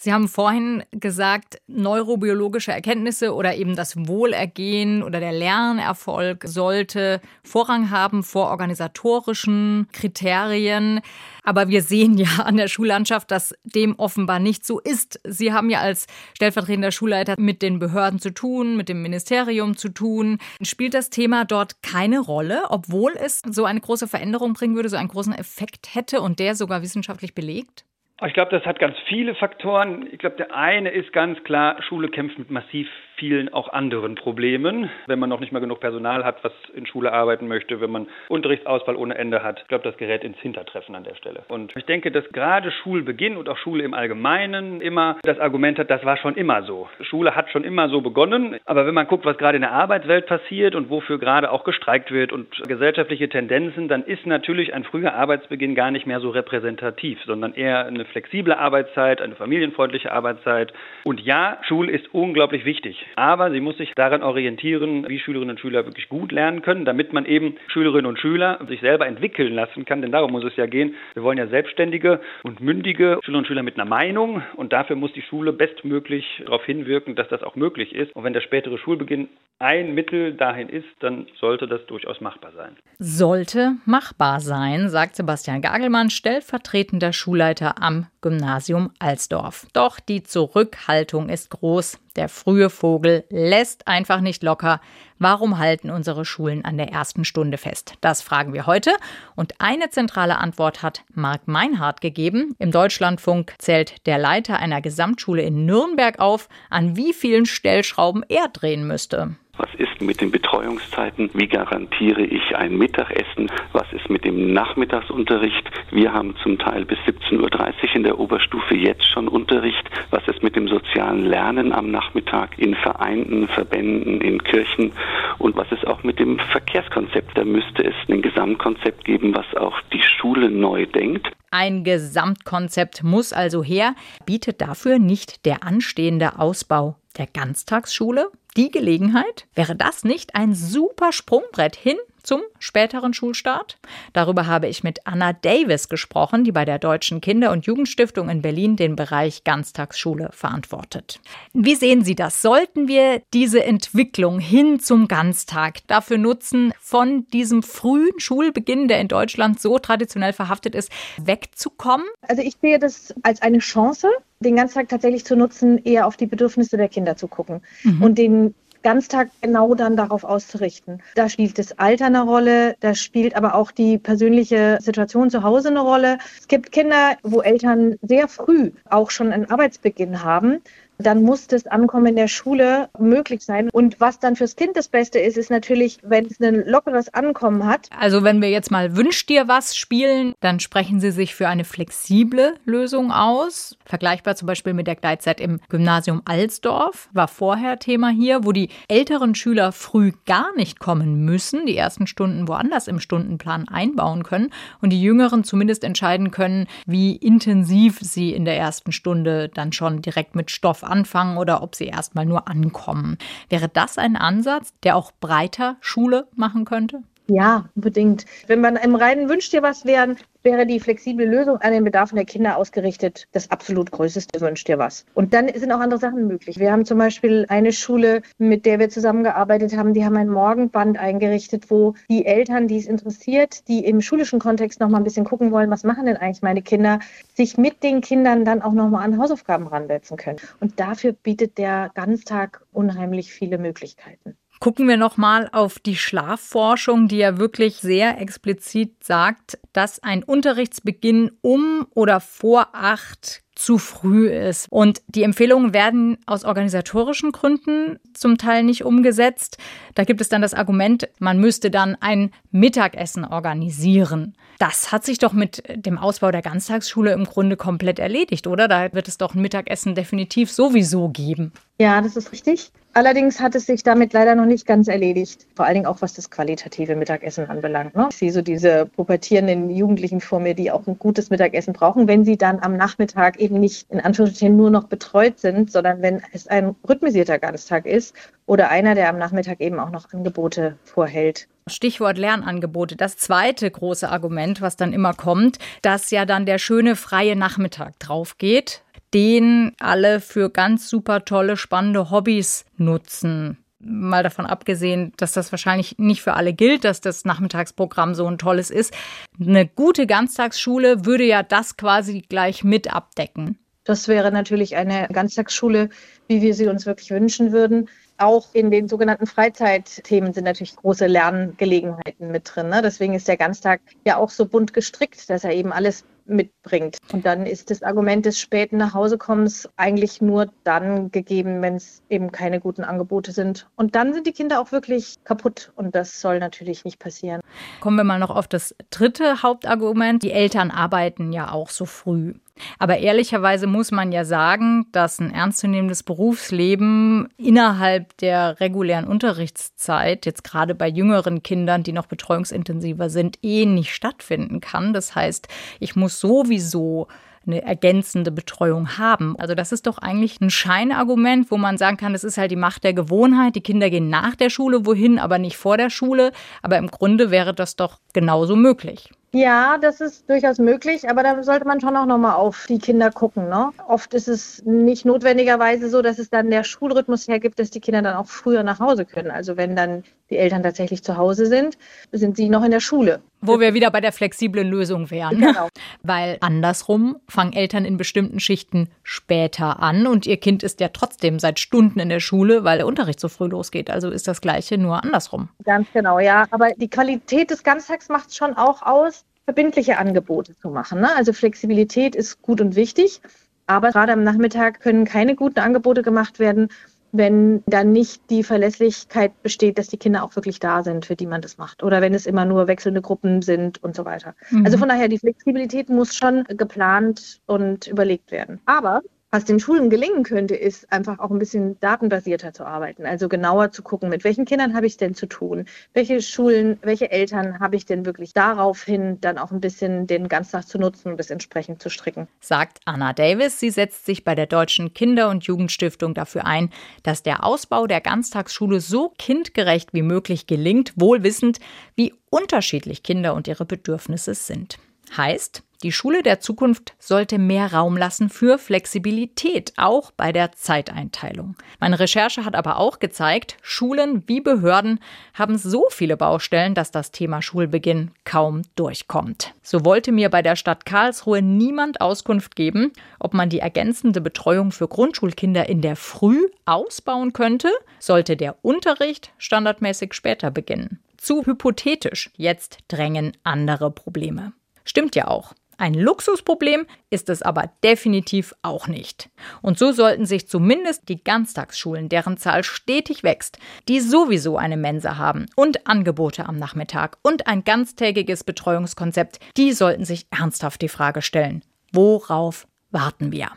Sie 0.00 0.12
haben 0.12 0.28
vorhin 0.28 0.84
gesagt, 0.92 1.60
neurobiologische 1.66 2.70
Erkenntnisse 2.70 3.34
oder 3.34 3.56
eben 3.56 3.74
das 3.74 3.96
Wohlergehen 3.96 5.02
oder 5.02 5.18
der 5.18 5.32
Lernerfolg 5.32 6.44
sollte 6.46 7.20
Vorrang 7.42 7.90
haben 7.90 8.22
vor 8.22 8.46
organisatorischen 8.46 9.88
Kriterien. 9.90 11.00
Aber 11.42 11.66
wir 11.66 11.82
sehen 11.82 12.16
ja 12.16 12.28
an 12.44 12.56
der 12.56 12.68
Schullandschaft, 12.68 13.32
dass 13.32 13.52
dem 13.64 13.98
offenbar 13.98 14.38
nicht 14.38 14.64
so 14.64 14.78
ist. 14.78 15.18
Sie 15.26 15.52
haben 15.52 15.68
ja 15.68 15.80
als 15.80 16.06
stellvertretender 16.34 16.92
Schulleiter 16.92 17.34
mit 17.36 17.60
den 17.60 17.80
Behörden 17.80 18.20
zu 18.20 18.32
tun, 18.32 18.76
mit 18.76 18.88
dem 18.88 19.02
Ministerium 19.02 19.76
zu 19.76 19.88
tun. 19.88 20.38
Spielt 20.62 20.94
das 20.94 21.10
Thema 21.10 21.44
dort 21.44 21.82
keine 21.82 22.20
Rolle, 22.20 22.66
obwohl 22.68 23.16
es 23.18 23.42
so 23.50 23.64
eine 23.64 23.80
große 23.80 24.06
Veränderung 24.06 24.52
bringen 24.52 24.76
würde, 24.76 24.90
so 24.90 24.96
einen 24.96 25.08
großen 25.08 25.32
Effekt 25.32 25.92
hätte 25.96 26.20
und 26.20 26.38
der 26.38 26.54
sogar 26.54 26.82
wissenschaftlich 26.82 27.34
belegt? 27.34 27.87
Ich 28.26 28.34
glaube, 28.34 28.50
das 28.50 28.66
hat 28.66 28.80
ganz 28.80 28.96
viele 29.06 29.34
Faktoren. 29.36 30.08
Ich 30.10 30.18
glaube, 30.18 30.36
der 30.36 30.54
eine 30.54 30.90
ist 30.90 31.12
ganz 31.12 31.42
klar, 31.44 31.80
Schule 31.82 32.08
kämpft 32.08 32.38
mit 32.38 32.50
massiv 32.50 32.88
vielen 33.18 33.52
auch 33.52 33.72
anderen 33.72 34.14
Problemen. 34.14 34.90
Wenn 35.06 35.18
man 35.18 35.28
noch 35.28 35.40
nicht 35.40 35.52
mal 35.52 35.58
genug 35.58 35.80
Personal 35.80 36.24
hat, 36.24 36.42
was 36.44 36.52
in 36.74 36.86
Schule 36.86 37.12
arbeiten 37.12 37.48
möchte, 37.48 37.80
wenn 37.80 37.90
man 37.90 38.06
Unterrichtsausfall 38.28 38.96
ohne 38.96 39.16
Ende 39.16 39.42
hat, 39.42 39.60
ich 39.62 39.68
glaube, 39.68 39.84
das 39.84 39.96
gerät 39.96 40.24
ins 40.24 40.38
Hintertreffen 40.38 40.94
an 40.94 41.04
der 41.04 41.14
Stelle. 41.14 41.42
Und 41.48 41.74
ich 41.76 41.84
denke, 41.84 42.10
dass 42.10 42.28
gerade 42.30 42.70
Schulbeginn 42.70 43.36
und 43.36 43.48
auch 43.48 43.58
Schule 43.58 43.84
im 43.84 43.94
Allgemeinen 43.94 44.80
immer 44.80 45.18
das 45.22 45.38
Argument 45.38 45.78
hat, 45.78 45.90
das 45.90 46.04
war 46.04 46.16
schon 46.16 46.34
immer 46.34 46.62
so. 46.62 46.88
Schule 47.02 47.34
hat 47.34 47.50
schon 47.50 47.64
immer 47.64 47.88
so 47.88 48.00
begonnen. 48.00 48.56
Aber 48.64 48.86
wenn 48.86 48.94
man 48.94 49.06
guckt, 49.06 49.24
was 49.24 49.38
gerade 49.38 49.56
in 49.56 49.62
der 49.62 49.72
Arbeitswelt 49.72 50.26
passiert 50.26 50.74
und 50.74 50.90
wofür 50.90 51.18
gerade 51.18 51.50
auch 51.50 51.64
gestreikt 51.64 52.10
wird 52.10 52.32
und 52.32 52.48
gesellschaftliche 52.68 53.28
Tendenzen, 53.28 53.88
dann 53.88 54.04
ist 54.04 54.26
natürlich 54.26 54.74
ein 54.74 54.84
früher 54.84 55.14
Arbeitsbeginn 55.14 55.74
gar 55.74 55.90
nicht 55.90 56.06
mehr 56.06 56.20
so 56.20 56.30
repräsentativ, 56.30 57.18
sondern 57.26 57.54
eher 57.54 57.86
eine 57.86 58.04
flexible 58.04 58.54
Arbeitszeit, 58.54 59.20
eine 59.20 59.34
familienfreundliche 59.34 60.12
Arbeitszeit. 60.12 60.72
Und 61.04 61.20
ja, 61.20 61.58
Schule 61.62 61.90
ist 61.92 62.14
unglaublich 62.14 62.64
wichtig. 62.64 63.07
Aber 63.16 63.50
sie 63.50 63.60
muss 63.60 63.76
sich 63.76 63.92
daran 63.94 64.22
orientieren, 64.22 65.06
wie 65.08 65.18
Schülerinnen 65.18 65.56
und 65.56 65.60
Schüler 65.60 65.84
wirklich 65.84 66.08
gut 66.08 66.32
lernen 66.32 66.62
können, 66.62 66.84
damit 66.84 67.12
man 67.12 67.24
eben 67.24 67.56
Schülerinnen 67.68 68.06
und 68.06 68.18
Schüler 68.18 68.60
sich 68.68 68.80
selber 68.80 69.06
entwickeln 69.06 69.54
lassen 69.54 69.84
kann. 69.84 70.02
Denn 70.02 70.12
darum 70.12 70.32
muss 70.32 70.44
es 70.44 70.56
ja 70.56 70.66
gehen. 70.66 70.94
Wir 71.14 71.22
wollen 71.22 71.38
ja 71.38 71.46
selbstständige 71.46 72.20
und 72.42 72.60
mündige 72.60 73.18
Schülerinnen 73.22 73.44
und 73.44 73.46
Schüler 73.46 73.62
mit 73.62 73.78
einer 73.78 73.88
Meinung. 73.88 74.42
Und 74.56 74.72
dafür 74.72 74.96
muss 74.96 75.12
die 75.12 75.22
Schule 75.22 75.52
bestmöglich 75.52 76.24
darauf 76.44 76.64
hinwirken, 76.64 77.14
dass 77.14 77.28
das 77.28 77.42
auch 77.42 77.56
möglich 77.56 77.94
ist. 77.94 78.14
Und 78.14 78.24
wenn 78.24 78.32
der 78.32 78.40
spätere 78.40 78.78
Schulbeginn 78.78 79.28
ein 79.58 79.94
Mittel 79.94 80.34
dahin 80.34 80.68
ist, 80.68 80.86
dann 81.00 81.26
sollte 81.40 81.66
das 81.66 81.84
durchaus 81.86 82.20
machbar 82.20 82.52
sein. 82.52 82.76
Sollte 82.98 83.72
machbar 83.86 84.40
sein, 84.40 84.88
sagt 84.88 85.16
Sebastian 85.16 85.62
Gagelmann, 85.62 86.10
stellvertretender 86.10 87.12
Schulleiter 87.12 87.82
am 87.82 88.06
Gymnasium 88.20 88.90
Alsdorf. 88.98 89.66
Doch 89.72 89.98
die 90.00 90.22
Zurückhaltung 90.22 91.28
ist 91.28 91.50
groß. 91.50 92.00
Der 92.16 92.28
frühe 92.28 92.70
Vogel 92.98 93.24
lässt 93.30 93.86
einfach 93.86 94.20
nicht 94.20 94.42
locker. 94.42 94.80
Warum 95.20 95.58
halten 95.58 95.88
unsere 95.88 96.24
Schulen 96.24 96.64
an 96.64 96.76
der 96.76 96.88
ersten 96.88 97.24
Stunde 97.24 97.56
fest? 97.56 97.94
Das 98.00 98.22
fragen 98.22 98.52
wir 98.52 98.66
heute. 98.66 98.90
Und 99.36 99.60
eine 99.60 99.90
zentrale 99.90 100.38
Antwort 100.38 100.82
hat 100.82 101.04
Marc 101.14 101.46
Meinhardt 101.46 102.00
gegeben. 102.00 102.56
Im 102.58 102.72
Deutschlandfunk 102.72 103.54
zählt 103.58 104.04
der 104.06 104.18
Leiter 104.18 104.58
einer 104.58 104.80
Gesamtschule 104.80 105.42
in 105.42 105.64
Nürnberg 105.64 106.18
auf, 106.18 106.48
an 106.70 106.96
wie 106.96 107.12
vielen 107.12 107.46
Stellschrauben 107.46 108.24
er 108.28 108.48
drehen 108.48 108.84
müsste. 108.84 109.36
Was 109.58 109.74
ist 109.74 110.00
mit 110.00 110.20
den 110.20 110.30
Betreuungszeiten? 110.30 111.30
Wie 111.34 111.48
garantiere 111.48 112.22
ich 112.22 112.54
ein 112.56 112.78
Mittagessen? 112.78 113.50
Was 113.72 113.92
ist 113.92 114.08
mit 114.08 114.24
dem 114.24 114.52
Nachmittagsunterricht? 114.52 115.68
Wir 115.90 116.12
haben 116.12 116.36
zum 116.44 116.60
Teil 116.60 116.84
bis 116.84 116.98
17.30 117.00 117.40
Uhr 117.40 117.96
in 117.96 118.02
der 118.04 118.20
Oberstufe 118.20 118.76
jetzt 118.76 119.04
schon 119.04 119.26
Unterricht. 119.26 119.90
Was 120.10 120.26
ist 120.28 120.44
mit 120.44 120.54
dem 120.54 120.68
sozialen 120.68 121.26
Lernen 121.26 121.72
am 121.72 121.90
Nachmittag 121.90 122.56
in 122.56 122.76
Vereinen, 122.76 123.48
Verbänden, 123.48 124.20
in 124.20 124.42
Kirchen? 124.44 124.92
Und 125.38 125.56
was 125.56 125.70
ist 125.72 125.86
auch 125.88 126.04
mit 126.04 126.20
dem 126.20 126.38
Verkehrskonzept? 126.38 127.36
Da 127.36 127.42
müsste 127.42 127.82
es 127.84 127.94
ein 128.08 128.22
Gesamtkonzept 128.22 129.04
geben, 129.04 129.34
was 129.34 129.46
auch 129.56 129.80
die 129.92 130.02
Schule 130.02 130.50
neu 130.50 130.86
denkt. 130.86 131.32
Ein 131.50 131.82
Gesamtkonzept 131.82 133.02
muss 133.02 133.32
also 133.32 133.64
her. 133.64 133.96
Bietet 134.24 134.60
dafür 134.60 135.00
nicht 135.00 135.46
der 135.46 135.64
anstehende 135.64 136.38
Ausbau 136.38 136.94
der 137.18 137.26
Ganztagsschule 137.26 138.30
die 138.56 138.70
Gelegenheit? 138.70 139.46
Wäre 139.54 139.76
das 139.76 140.04
nicht 140.04 140.34
ein 140.34 140.54
super 140.54 141.12
Sprungbrett 141.12 141.76
hin 141.76 141.98
zum 142.28 142.42
späteren 142.58 143.14
Schulstart? 143.14 143.78
Darüber 144.12 144.46
habe 144.46 144.68
ich 144.68 144.84
mit 144.84 145.06
Anna 145.06 145.32
Davis 145.32 145.88
gesprochen, 145.88 146.44
die 146.44 146.52
bei 146.52 146.66
der 146.66 146.78
Deutschen 146.78 147.22
Kinder- 147.22 147.52
und 147.52 147.64
Jugendstiftung 147.64 148.28
in 148.28 148.42
Berlin 148.42 148.76
den 148.76 148.96
Bereich 148.96 149.44
Ganztagsschule 149.44 150.28
verantwortet. 150.32 151.20
Wie 151.54 151.74
sehen 151.74 152.04
Sie 152.04 152.14
das? 152.14 152.42
Sollten 152.42 152.86
wir 152.86 153.22
diese 153.32 153.64
Entwicklung 153.64 154.40
hin 154.40 154.78
zum 154.78 155.08
Ganztag 155.08 155.78
dafür 155.86 156.18
nutzen, 156.18 156.74
von 156.78 157.26
diesem 157.28 157.62
frühen 157.62 158.20
Schulbeginn, 158.20 158.88
der 158.88 159.00
in 159.00 159.08
Deutschland 159.08 159.58
so 159.58 159.78
traditionell 159.78 160.34
verhaftet 160.34 160.74
ist, 160.74 160.92
wegzukommen? 161.16 162.06
Also 162.20 162.42
ich 162.42 162.58
sehe 162.60 162.78
das 162.78 163.14
als 163.22 163.40
eine 163.40 163.60
Chance, 163.60 164.10
den 164.40 164.56
Ganztag 164.56 164.90
tatsächlich 164.90 165.24
zu 165.24 165.34
nutzen, 165.34 165.82
eher 165.82 166.06
auf 166.06 166.18
die 166.18 166.26
Bedürfnisse 166.26 166.76
der 166.76 166.90
Kinder 166.90 167.16
zu 167.16 167.26
gucken 167.26 167.62
mhm. 167.84 168.02
und 168.02 168.18
den 168.18 168.54
Ganztag 168.82 169.30
genau 169.40 169.74
dann 169.74 169.96
darauf 169.96 170.24
auszurichten. 170.24 171.02
Da 171.14 171.28
spielt 171.28 171.58
das 171.58 171.78
Alter 171.78 172.06
eine 172.06 172.22
Rolle, 172.22 172.76
da 172.80 172.94
spielt 172.94 173.36
aber 173.36 173.54
auch 173.54 173.70
die 173.70 173.98
persönliche 173.98 174.78
Situation 174.80 175.30
zu 175.30 175.42
Hause 175.42 175.68
eine 175.68 175.80
Rolle. 175.80 176.18
Es 176.38 176.48
gibt 176.48 176.72
Kinder, 176.72 177.16
wo 177.22 177.40
Eltern 177.40 177.96
sehr 178.02 178.28
früh 178.28 178.72
auch 178.88 179.10
schon 179.10 179.32
einen 179.32 179.50
Arbeitsbeginn 179.50 180.22
haben 180.22 180.60
dann 180.98 181.22
muss 181.22 181.46
das 181.46 181.66
Ankommen 181.66 182.06
in 182.06 182.16
der 182.16 182.28
Schule 182.28 182.88
möglich 182.98 183.44
sein. 183.44 183.68
Und 183.70 184.00
was 184.00 184.18
dann 184.18 184.36
fürs 184.36 184.56
Kind 184.56 184.76
das 184.76 184.88
Beste 184.88 185.18
ist, 185.18 185.36
ist 185.36 185.50
natürlich, 185.50 185.98
wenn 186.02 186.26
es 186.26 186.40
ein 186.40 186.66
lockeres 186.66 187.12
Ankommen 187.14 187.66
hat. 187.66 187.88
Also 187.98 188.24
wenn 188.24 188.42
wir 188.42 188.50
jetzt 188.50 188.70
mal 188.70 188.96
Wünsch 188.96 189.24
dir 189.26 189.48
was 189.48 189.76
spielen, 189.76 190.34
dann 190.40 190.60
sprechen 190.60 191.00
Sie 191.00 191.12
sich 191.12 191.34
für 191.34 191.48
eine 191.48 191.64
flexible 191.64 192.54
Lösung 192.64 193.12
aus. 193.12 193.76
Vergleichbar 193.84 194.34
zum 194.34 194.46
Beispiel 194.46 194.74
mit 194.74 194.86
der 194.86 194.96
Gleitzeit 194.96 195.40
im 195.40 195.60
Gymnasium 195.68 196.22
Alsdorf 196.24 197.08
war 197.12 197.28
vorher 197.28 197.78
Thema 197.78 198.10
hier, 198.10 198.44
wo 198.44 198.52
die 198.52 198.70
älteren 198.88 199.34
Schüler 199.34 199.72
früh 199.72 200.12
gar 200.26 200.54
nicht 200.56 200.80
kommen 200.80 201.24
müssen, 201.24 201.66
die 201.66 201.76
ersten 201.76 202.06
Stunden 202.06 202.48
woanders 202.48 202.88
im 202.88 202.98
Stundenplan 202.98 203.68
einbauen 203.68 204.24
können 204.24 204.50
und 204.80 204.90
die 204.90 205.00
Jüngeren 205.00 205.44
zumindest 205.44 205.84
entscheiden 205.84 206.30
können, 206.30 206.66
wie 206.86 207.14
intensiv 207.14 207.98
sie 208.00 208.32
in 208.32 208.44
der 208.44 208.56
ersten 208.56 208.90
Stunde 208.90 209.48
dann 209.48 209.72
schon 209.72 210.02
direkt 210.02 210.34
mit 210.34 210.50
Stoff 210.50 210.84
anfangen 210.88 211.38
oder 211.38 211.62
ob 211.62 211.74
sie 211.74 211.86
erstmal 211.86 212.26
nur 212.26 212.48
ankommen. 212.48 213.18
Wäre 213.48 213.68
das 213.68 213.98
ein 213.98 214.16
Ansatz, 214.16 214.72
der 214.82 214.96
auch 214.96 215.12
breiter 215.20 215.76
Schule 215.80 216.28
machen 216.34 216.64
könnte? 216.64 217.02
Ja, 217.30 217.68
unbedingt. 217.74 218.24
Wenn 218.46 218.62
man 218.62 218.76
im 218.76 218.94
reinen 218.94 219.28
Wünscht 219.28 219.52
dir 219.52 219.62
was 219.62 219.84
wären, 219.84 220.16
wäre 220.42 220.64
die 220.64 220.80
flexible 220.80 221.26
Lösung 221.26 221.58
an 221.58 221.72
den 221.72 221.84
Bedarfen 221.84 222.16
der 222.16 222.24
Kinder 222.24 222.56
ausgerichtet 222.56 223.26
das 223.32 223.50
absolut 223.50 223.90
größte 223.90 224.40
Wünscht 224.40 224.66
dir 224.66 224.78
was. 224.78 225.04
Und 225.12 225.34
dann 225.34 225.52
sind 225.54 225.70
auch 225.70 225.80
andere 225.80 226.00
Sachen 226.00 226.26
möglich. 226.26 226.58
Wir 226.58 226.72
haben 226.72 226.86
zum 226.86 226.96
Beispiel 226.96 227.44
eine 227.50 227.72
Schule, 227.72 228.22
mit 228.38 228.64
der 228.64 228.78
wir 228.78 228.88
zusammengearbeitet 228.88 229.76
haben, 229.76 229.92
die 229.92 230.06
haben 230.06 230.16
ein 230.16 230.30
Morgenband 230.30 230.98
eingerichtet, 230.98 231.70
wo 231.70 231.92
die 232.08 232.24
Eltern, 232.24 232.66
die 232.66 232.78
es 232.78 232.86
interessiert, 232.86 233.68
die 233.68 233.84
im 233.84 234.00
schulischen 234.00 234.38
Kontext 234.38 234.80
noch 234.80 234.88
mal 234.88 234.96
ein 234.96 235.04
bisschen 235.04 235.26
gucken 235.26 235.52
wollen, 235.52 235.70
was 235.70 235.84
machen 235.84 236.06
denn 236.06 236.16
eigentlich 236.16 236.40
meine 236.40 236.62
Kinder, 236.62 236.98
sich 237.34 237.58
mit 237.58 237.82
den 237.82 238.00
Kindern 238.00 238.46
dann 238.46 238.62
auch 238.62 238.72
noch 238.72 238.88
mal 238.88 239.04
an 239.04 239.18
Hausaufgaben 239.18 239.66
ransetzen 239.66 240.16
können. 240.16 240.38
Und 240.60 240.80
dafür 240.80 241.12
bietet 241.12 241.58
der 241.58 241.90
Ganztag 241.94 242.64
unheimlich 242.72 243.32
viele 243.34 243.58
Möglichkeiten. 243.58 244.38
Gucken 244.60 244.88
wir 244.88 244.96
nochmal 244.96 245.48
auf 245.52 245.78
die 245.78 245.96
Schlafforschung, 245.96 247.06
die 247.06 247.18
ja 247.18 247.38
wirklich 247.38 247.76
sehr 247.76 248.20
explizit 248.20 249.04
sagt, 249.04 249.58
dass 249.72 250.02
ein 250.02 250.24
Unterrichtsbeginn 250.24 251.30
um 251.42 251.86
oder 251.94 252.20
vor 252.20 252.68
acht 252.72 253.42
zu 253.58 253.78
früh 253.78 254.28
ist. 254.28 254.66
Und 254.70 255.02
die 255.08 255.24
Empfehlungen 255.24 255.74
werden 255.74 256.18
aus 256.26 256.44
organisatorischen 256.44 257.32
Gründen 257.32 257.98
zum 258.14 258.38
Teil 258.38 258.62
nicht 258.62 258.84
umgesetzt. 258.84 259.58
Da 259.94 260.04
gibt 260.04 260.20
es 260.20 260.28
dann 260.28 260.42
das 260.42 260.54
Argument, 260.54 261.08
man 261.18 261.38
müsste 261.40 261.70
dann 261.70 261.96
ein 262.00 262.30
Mittagessen 262.50 263.24
organisieren. 263.24 264.36
Das 264.58 264.92
hat 264.92 265.04
sich 265.04 265.18
doch 265.18 265.32
mit 265.32 265.62
dem 265.74 265.98
Ausbau 265.98 266.30
der 266.30 266.42
Ganztagsschule 266.42 267.12
im 267.12 267.24
Grunde 267.24 267.56
komplett 267.56 267.98
erledigt, 267.98 268.46
oder? 268.46 268.68
Da 268.68 268.92
wird 268.92 269.08
es 269.08 269.18
doch 269.18 269.34
ein 269.34 269.42
Mittagessen 269.42 269.94
definitiv 269.94 270.50
sowieso 270.50 271.08
geben. 271.08 271.52
Ja, 271.80 272.00
das 272.00 272.16
ist 272.16 272.32
richtig. 272.32 272.72
Allerdings 272.92 273.38
hat 273.38 273.54
es 273.54 273.66
sich 273.66 273.84
damit 273.84 274.12
leider 274.12 274.34
noch 274.34 274.46
nicht 274.46 274.66
ganz 274.66 274.88
erledigt. 274.88 275.46
Vor 275.54 275.64
allen 275.64 275.74
Dingen 275.74 275.86
auch, 275.86 276.02
was 276.02 276.14
das 276.14 276.28
qualitative 276.28 276.96
Mittagessen 276.96 277.48
anbelangt. 277.48 277.94
Ne? 277.94 278.08
Ich 278.10 278.16
sehe 278.16 278.32
so 278.32 278.42
diese 278.42 278.86
pubertierenden 278.86 279.70
Jugendlichen 279.70 280.20
vor 280.20 280.40
mir, 280.40 280.54
die 280.54 280.72
auch 280.72 280.84
ein 280.88 280.98
gutes 280.98 281.30
Mittagessen 281.30 281.74
brauchen, 281.74 282.08
wenn 282.08 282.24
sie 282.24 282.36
dann 282.36 282.58
am 282.58 282.76
Nachmittag 282.76 283.38
eben 283.38 283.60
nicht 283.60 283.88
in 283.92 284.00
Anführungsstrichen 284.00 284.56
nur 284.56 284.70
noch 284.70 284.84
betreut 284.84 285.38
sind, 285.38 285.70
sondern 285.70 286.02
wenn 286.02 286.20
es 286.32 286.48
ein 286.48 286.74
rhythmisierter 286.88 287.38
Ganztag 287.38 287.86
ist 287.86 288.16
oder 288.46 288.70
einer, 288.70 288.96
der 288.96 289.08
am 289.08 289.18
Nachmittag 289.18 289.60
eben 289.60 289.78
auch 289.78 289.90
noch 289.90 290.12
Angebote 290.12 290.76
vorhält. 290.82 291.46
Stichwort 291.68 292.18
Lernangebote. 292.18 292.96
Das 292.96 293.16
zweite 293.18 293.70
große 293.70 294.08
Argument, 294.08 294.60
was 294.60 294.76
dann 294.76 294.92
immer 294.92 295.12
kommt, 295.12 295.58
dass 295.82 296.10
ja 296.10 296.24
dann 296.24 296.46
der 296.46 296.58
schöne 296.58 296.96
freie 296.96 297.36
Nachmittag 297.36 297.98
drauf 298.00 298.38
geht 298.38 298.82
den 299.14 299.72
alle 299.78 300.20
für 300.20 300.50
ganz 300.50 300.88
super 300.88 301.24
tolle, 301.24 301.56
spannende 301.56 302.10
Hobbys 302.10 302.64
nutzen. 302.76 303.58
Mal 303.80 304.24
davon 304.24 304.44
abgesehen, 304.44 305.12
dass 305.16 305.32
das 305.32 305.52
wahrscheinlich 305.52 305.98
nicht 305.98 306.20
für 306.22 306.34
alle 306.34 306.52
gilt, 306.52 306.84
dass 306.84 307.00
das 307.00 307.24
Nachmittagsprogramm 307.24 308.14
so 308.14 308.26
ein 308.26 308.38
tolles 308.38 308.70
ist. 308.70 308.92
Eine 309.40 309.66
gute 309.66 310.06
Ganztagsschule 310.06 311.04
würde 311.06 311.24
ja 311.24 311.44
das 311.44 311.76
quasi 311.76 312.22
gleich 312.28 312.64
mit 312.64 312.92
abdecken. 312.92 313.58
Das 313.88 314.06
wäre 314.06 314.30
natürlich 314.32 314.76
eine 314.76 315.08
Ganztagsschule, 315.10 315.88
wie 316.26 316.42
wir 316.42 316.54
sie 316.54 316.66
uns 316.66 316.84
wirklich 316.84 317.10
wünschen 317.10 317.52
würden. 317.52 317.88
Auch 318.18 318.48
in 318.52 318.70
den 318.70 318.86
sogenannten 318.86 319.26
Freizeitthemen 319.26 320.34
sind 320.34 320.44
natürlich 320.44 320.76
große 320.76 321.06
Lerngelegenheiten 321.06 322.30
mit 322.30 322.50
drin. 322.52 322.68
Ne? 322.68 322.82
Deswegen 322.82 323.14
ist 323.14 323.28
der 323.28 323.38
Ganztag 323.38 323.80
ja 324.04 324.16
auch 324.16 324.28
so 324.28 324.44
bunt 324.44 324.74
gestrickt, 324.74 325.30
dass 325.30 325.44
er 325.44 325.54
eben 325.54 325.72
alles 325.72 326.04
mitbringt. 326.28 326.98
Und 327.12 327.26
dann 327.26 327.46
ist 327.46 327.70
das 327.70 327.82
Argument 327.82 328.26
des 328.26 328.38
späten 328.38 328.76
Nachhausekommens 328.76 329.68
eigentlich 329.76 330.20
nur 330.20 330.46
dann 330.64 331.10
gegeben, 331.10 331.62
wenn 331.62 331.76
es 331.76 332.02
eben 332.08 332.32
keine 332.32 332.60
guten 332.60 332.84
Angebote 332.84 333.32
sind. 333.32 333.68
Und 333.76 333.94
dann 333.94 334.12
sind 334.12 334.26
die 334.26 334.32
Kinder 334.32 334.60
auch 334.60 334.72
wirklich 334.72 335.16
kaputt 335.24 335.72
und 335.76 335.94
das 335.94 336.20
soll 336.20 336.38
natürlich 336.38 336.84
nicht 336.84 336.98
passieren. 336.98 337.40
Kommen 337.80 337.96
wir 337.96 338.04
mal 338.04 338.18
noch 338.18 338.30
auf 338.30 338.48
das 338.48 338.74
dritte 338.90 339.42
Hauptargument. 339.42 340.22
Die 340.22 340.32
Eltern 340.32 340.70
arbeiten 340.70 341.32
ja 341.32 341.52
auch 341.52 341.70
so 341.70 341.84
früh. 341.84 342.34
Aber 342.78 342.98
ehrlicherweise 342.98 343.66
muss 343.66 343.90
man 343.90 344.12
ja 344.12 344.24
sagen, 344.24 344.86
dass 344.92 345.18
ein 345.18 345.32
ernstzunehmendes 345.32 346.02
Berufsleben 346.02 347.28
innerhalb 347.36 348.16
der 348.18 348.60
regulären 348.60 349.06
Unterrichtszeit, 349.06 350.26
jetzt 350.26 350.44
gerade 350.44 350.74
bei 350.74 350.88
jüngeren 350.88 351.42
Kindern, 351.42 351.82
die 351.82 351.92
noch 351.92 352.06
betreuungsintensiver 352.06 353.10
sind, 353.10 353.38
eh 353.42 353.66
nicht 353.66 353.94
stattfinden 353.94 354.60
kann. 354.60 354.92
Das 354.92 355.14
heißt, 355.14 355.48
ich 355.80 355.96
muss 355.96 356.20
sowieso 356.20 357.08
eine 357.48 357.62
ergänzende 357.62 358.30
Betreuung 358.30 358.98
haben. 358.98 359.34
Also 359.38 359.54
das 359.54 359.72
ist 359.72 359.86
doch 359.86 359.98
eigentlich 359.98 360.40
ein 360.40 360.50
Scheinargument, 360.50 361.50
wo 361.50 361.56
man 361.56 361.78
sagen 361.78 361.96
kann, 361.96 362.12
das 362.12 362.24
ist 362.24 362.38
halt 362.38 362.50
die 362.50 362.56
Macht 362.56 362.84
der 362.84 362.92
Gewohnheit. 362.92 363.56
Die 363.56 363.62
Kinder 363.62 363.90
gehen 363.90 364.08
nach 364.10 364.36
der 364.36 364.50
Schule 364.50 364.86
wohin, 364.86 365.18
aber 365.18 365.38
nicht 365.38 365.56
vor 365.56 365.76
der 365.76 365.90
Schule. 365.90 366.32
Aber 366.62 366.78
im 366.78 366.88
Grunde 366.88 367.30
wäre 367.30 367.54
das 367.54 367.76
doch 367.76 367.98
genauso 368.12 368.54
möglich. 368.54 369.10
Ja, 369.32 369.76
das 369.76 370.00
ist 370.00 370.28
durchaus 370.30 370.58
möglich, 370.58 371.08
aber 371.10 371.22
da 371.22 371.42
sollte 371.42 371.66
man 371.66 371.80
schon 371.80 371.96
auch 371.96 372.06
nochmal 372.06 372.36
auf 372.36 372.66
die 372.66 372.78
Kinder 372.78 373.10
gucken. 373.10 373.48
Ne? 373.50 373.70
Oft 373.86 374.14
ist 374.14 374.26
es 374.26 374.64
nicht 374.64 375.04
notwendigerweise 375.04 375.90
so, 375.90 376.00
dass 376.00 376.18
es 376.18 376.30
dann 376.30 376.48
der 376.50 376.64
Schulrhythmus 376.64 377.28
hergibt, 377.28 377.58
dass 377.58 377.70
die 377.70 377.80
Kinder 377.80 378.00
dann 378.00 378.16
auch 378.16 378.26
früher 378.26 378.62
nach 378.62 378.80
Hause 378.80 379.04
können. 379.04 379.30
Also 379.30 379.58
wenn 379.58 379.76
dann 379.76 380.02
die 380.30 380.36
Eltern 380.36 380.62
tatsächlich 380.62 381.02
zu 381.02 381.16
Hause 381.16 381.46
sind, 381.46 381.78
sind 382.12 382.36
sie 382.36 382.48
noch 382.48 382.62
in 382.62 382.70
der 382.70 382.80
Schule. 382.80 383.20
Wo 383.40 383.60
wir 383.60 383.72
wieder 383.72 383.90
bei 383.90 384.00
der 384.00 384.12
flexiblen 384.12 384.68
Lösung 384.68 385.10
wären. 385.10 385.38
Genau. 385.48 385.68
Weil 386.02 386.36
andersrum 386.40 387.16
fangen 387.26 387.54
Eltern 387.54 387.86
in 387.86 387.96
bestimmten 387.96 388.38
Schichten 388.38 388.90
später 389.02 389.80
an 389.80 390.06
und 390.06 390.26
ihr 390.26 390.36
Kind 390.36 390.62
ist 390.62 390.80
ja 390.80 390.88
trotzdem 390.88 391.38
seit 391.38 391.58
Stunden 391.58 392.00
in 392.00 392.10
der 392.10 392.20
Schule, 392.20 392.64
weil 392.64 392.78
der 392.78 392.86
Unterricht 392.86 393.18
so 393.18 393.28
früh 393.28 393.46
losgeht. 393.46 393.88
Also 393.88 394.10
ist 394.10 394.28
das 394.28 394.42
Gleiche 394.42 394.76
nur 394.76 395.02
andersrum. 395.02 395.48
Ganz 395.64 395.88
genau, 395.92 396.18
ja. 396.18 396.46
Aber 396.50 396.70
die 396.76 396.90
Qualität 396.90 397.50
des 397.50 397.62
Ganztags 397.62 398.10
macht 398.10 398.28
es 398.28 398.36
schon 398.36 398.54
auch 398.54 398.82
aus, 398.82 399.24
verbindliche 399.44 399.96
Angebote 399.96 400.54
zu 400.54 400.68
machen. 400.68 401.00
Ne? 401.00 401.08
Also 401.16 401.32
Flexibilität 401.32 402.14
ist 402.14 402.42
gut 402.42 402.60
und 402.60 402.76
wichtig. 402.76 403.22
Aber 403.66 403.90
gerade 403.92 404.12
am 404.12 404.22
Nachmittag 404.22 404.80
können 404.80 405.06
keine 405.06 405.34
guten 405.34 405.60
Angebote 405.60 406.02
gemacht 406.02 406.38
werden, 406.38 406.68
wenn 407.12 407.62
dann 407.66 407.92
nicht 407.92 408.30
die 408.30 408.42
Verlässlichkeit 408.42 409.42
besteht, 409.42 409.78
dass 409.78 409.88
die 409.88 409.96
Kinder 409.96 410.22
auch 410.22 410.36
wirklich 410.36 410.60
da 410.60 410.82
sind, 410.82 411.06
für 411.06 411.16
die 411.16 411.26
man 411.26 411.40
das 411.40 411.58
macht. 411.58 411.82
Oder 411.82 412.00
wenn 412.00 412.14
es 412.14 412.26
immer 412.26 412.44
nur 412.44 412.68
wechselnde 412.68 413.00
Gruppen 413.00 413.42
sind 413.42 413.82
und 413.82 413.96
so 413.96 414.04
weiter. 414.04 414.34
Mhm. 414.50 414.64
Also 414.64 414.78
von 414.78 414.88
daher, 414.88 415.08
die 415.08 415.18
Flexibilität 415.18 415.88
muss 415.88 416.14
schon 416.14 416.44
geplant 416.44 417.40
und 417.46 417.86
überlegt 417.86 418.30
werden. 418.30 418.60
Aber 418.66 419.02
was 419.30 419.44
den 419.44 419.60
Schulen 419.60 419.90
gelingen 419.90 420.22
könnte, 420.22 420.54
ist 420.54 420.90
einfach 420.90 421.18
auch 421.18 421.30
ein 421.30 421.38
bisschen 421.38 421.78
datenbasierter 421.80 422.54
zu 422.54 422.64
arbeiten. 422.64 423.04
Also 423.04 423.28
genauer 423.28 423.72
zu 423.72 423.82
gucken, 423.82 424.08
mit 424.08 424.24
welchen 424.24 424.46
Kindern 424.46 424.74
habe 424.74 424.86
ich 424.86 424.92
es 424.92 424.96
denn 424.96 425.14
zu 425.14 425.26
tun? 425.26 425.66
Welche 425.92 426.22
Schulen, 426.22 426.78
welche 426.82 427.10
Eltern 427.10 427.60
habe 427.60 427.76
ich 427.76 427.84
denn 427.84 428.06
wirklich 428.06 428.32
daraufhin 428.32 429.20
dann 429.20 429.36
auch 429.36 429.50
ein 429.50 429.60
bisschen 429.60 430.06
den 430.06 430.28
Ganztag 430.28 430.66
zu 430.66 430.78
nutzen 430.78 431.10
und 431.10 431.18
das 431.18 431.28
entsprechend 431.28 431.82
zu 431.82 431.90
stricken? 431.90 432.26
Sagt 432.40 432.80
Anna 432.86 433.12
Davis. 433.12 433.60
Sie 433.60 433.70
setzt 433.70 434.06
sich 434.06 434.24
bei 434.24 434.34
der 434.34 434.46
Deutschen 434.46 434.94
Kinder- 434.94 435.28
und 435.28 435.44
Jugendstiftung 435.44 436.14
dafür 436.14 436.46
ein, 436.46 436.70
dass 437.02 437.22
der 437.22 437.44
Ausbau 437.44 437.86
der 437.86 438.00
Ganztagsschule 438.00 438.80
so 438.80 439.12
kindgerecht 439.18 439.92
wie 439.92 440.02
möglich 440.02 440.46
gelingt, 440.46 440.94
wohl 440.96 441.22
wissend, 441.22 441.58
wie 441.96 442.14
unterschiedlich 442.30 443.02
Kinder 443.02 443.34
und 443.34 443.46
ihre 443.46 443.66
Bedürfnisse 443.66 444.34
sind. 444.34 444.78
Heißt, 445.16 445.62
die 445.84 445.92
Schule 445.92 446.24
der 446.24 446.40
Zukunft 446.40 446.94
sollte 446.98 447.38
mehr 447.38 447.72
Raum 447.72 447.96
lassen 447.96 448.30
für 448.30 448.58
Flexibilität, 448.58 449.72
auch 449.76 450.10
bei 450.10 450.32
der 450.32 450.50
Zeiteinteilung. 450.50 451.54
Meine 451.78 452.00
Recherche 452.00 452.44
hat 452.44 452.56
aber 452.56 452.78
auch 452.78 452.98
gezeigt, 452.98 453.56
Schulen 453.62 454.24
wie 454.26 454.40
Behörden 454.40 454.98
haben 455.34 455.56
so 455.56 455.86
viele 455.90 456.16
Baustellen, 456.16 456.74
dass 456.74 456.90
das 456.90 457.12
Thema 457.12 457.42
Schulbeginn 457.42 458.10
kaum 458.24 458.62
durchkommt. 458.74 459.54
So 459.62 459.84
wollte 459.84 460.10
mir 460.10 460.30
bei 460.30 460.42
der 460.42 460.56
Stadt 460.56 460.84
Karlsruhe 460.84 461.42
niemand 461.42 462.00
Auskunft 462.00 462.56
geben, 462.56 462.92
ob 463.20 463.32
man 463.32 463.48
die 463.48 463.60
ergänzende 463.60 464.20
Betreuung 464.20 464.72
für 464.72 464.88
Grundschulkinder 464.88 465.68
in 465.68 465.80
der 465.80 465.94
Früh 465.94 466.48
ausbauen 466.66 467.32
könnte, 467.32 467.70
sollte 468.00 468.36
der 468.36 468.56
Unterricht 468.62 469.30
standardmäßig 469.38 470.12
später 470.12 470.50
beginnen. 470.50 470.98
Zu 471.18 471.46
hypothetisch. 471.46 472.30
Jetzt 472.36 472.78
drängen 472.88 473.36
andere 473.44 473.92
Probleme. 473.92 474.54
Stimmt 474.88 475.14
ja 475.16 475.28
auch. 475.28 475.52
Ein 475.76 475.92
Luxusproblem 475.92 476.86
ist 477.10 477.28
es 477.28 477.42
aber 477.42 477.70
definitiv 477.84 478.54
auch 478.62 478.88
nicht. 478.88 479.28
Und 479.60 479.78
so 479.78 479.92
sollten 479.92 480.24
sich 480.24 480.48
zumindest 480.48 481.10
die 481.10 481.22
Ganztagsschulen, 481.22 482.08
deren 482.08 482.38
Zahl 482.38 482.64
stetig 482.64 483.22
wächst, 483.22 483.58
die 483.86 484.00
sowieso 484.00 484.56
eine 484.56 484.78
Mensa 484.78 485.18
haben 485.18 485.44
und 485.56 485.86
Angebote 485.86 486.46
am 486.46 486.58
Nachmittag 486.58 487.18
und 487.22 487.46
ein 487.46 487.64
ganztägiges 487.64 488.44
Betreuungskonzept, 488.44 489.40
die 489.58 489.72
sollten 489.72 490.06
sich 490.06 490.26
ernsthaft 490.30 490.80
die 490.80 490.88
Frage 490.88 491.20
stellen, 491.20 491.62
worauf 491.92 492.66
warten 492.90 493.30
wir? 493.30 493.48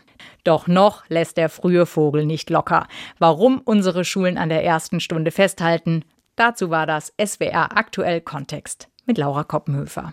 Doch 0.43 0.67
noch 0.67 1.05
lässt 1.07 1.37
der 1.37 1.47
frühe 1.47 1.85
Vogel 1.85 2.25
nicht 2.25 2.49
locker. 2.49 2.87
Warum 3.19 3.61
unsere 3.63 4.03
Schulen 4.03 4.37
an 4.37 4.49
der 4.49 4.65
ersten 4.65 4.99
Stunde 4.99 5.31
festhalten? 5.31 6.03
Dazu 6.35 6.69
war 6.69 6.85
das 6.85 7.13
SWR 7.23 7.77
aktuell 7.77 8.19
Kontext 8.19 8.89
mit 9.05 9.17
Laura 9.17 9.43
Koppenhöfer. 9.43 10.09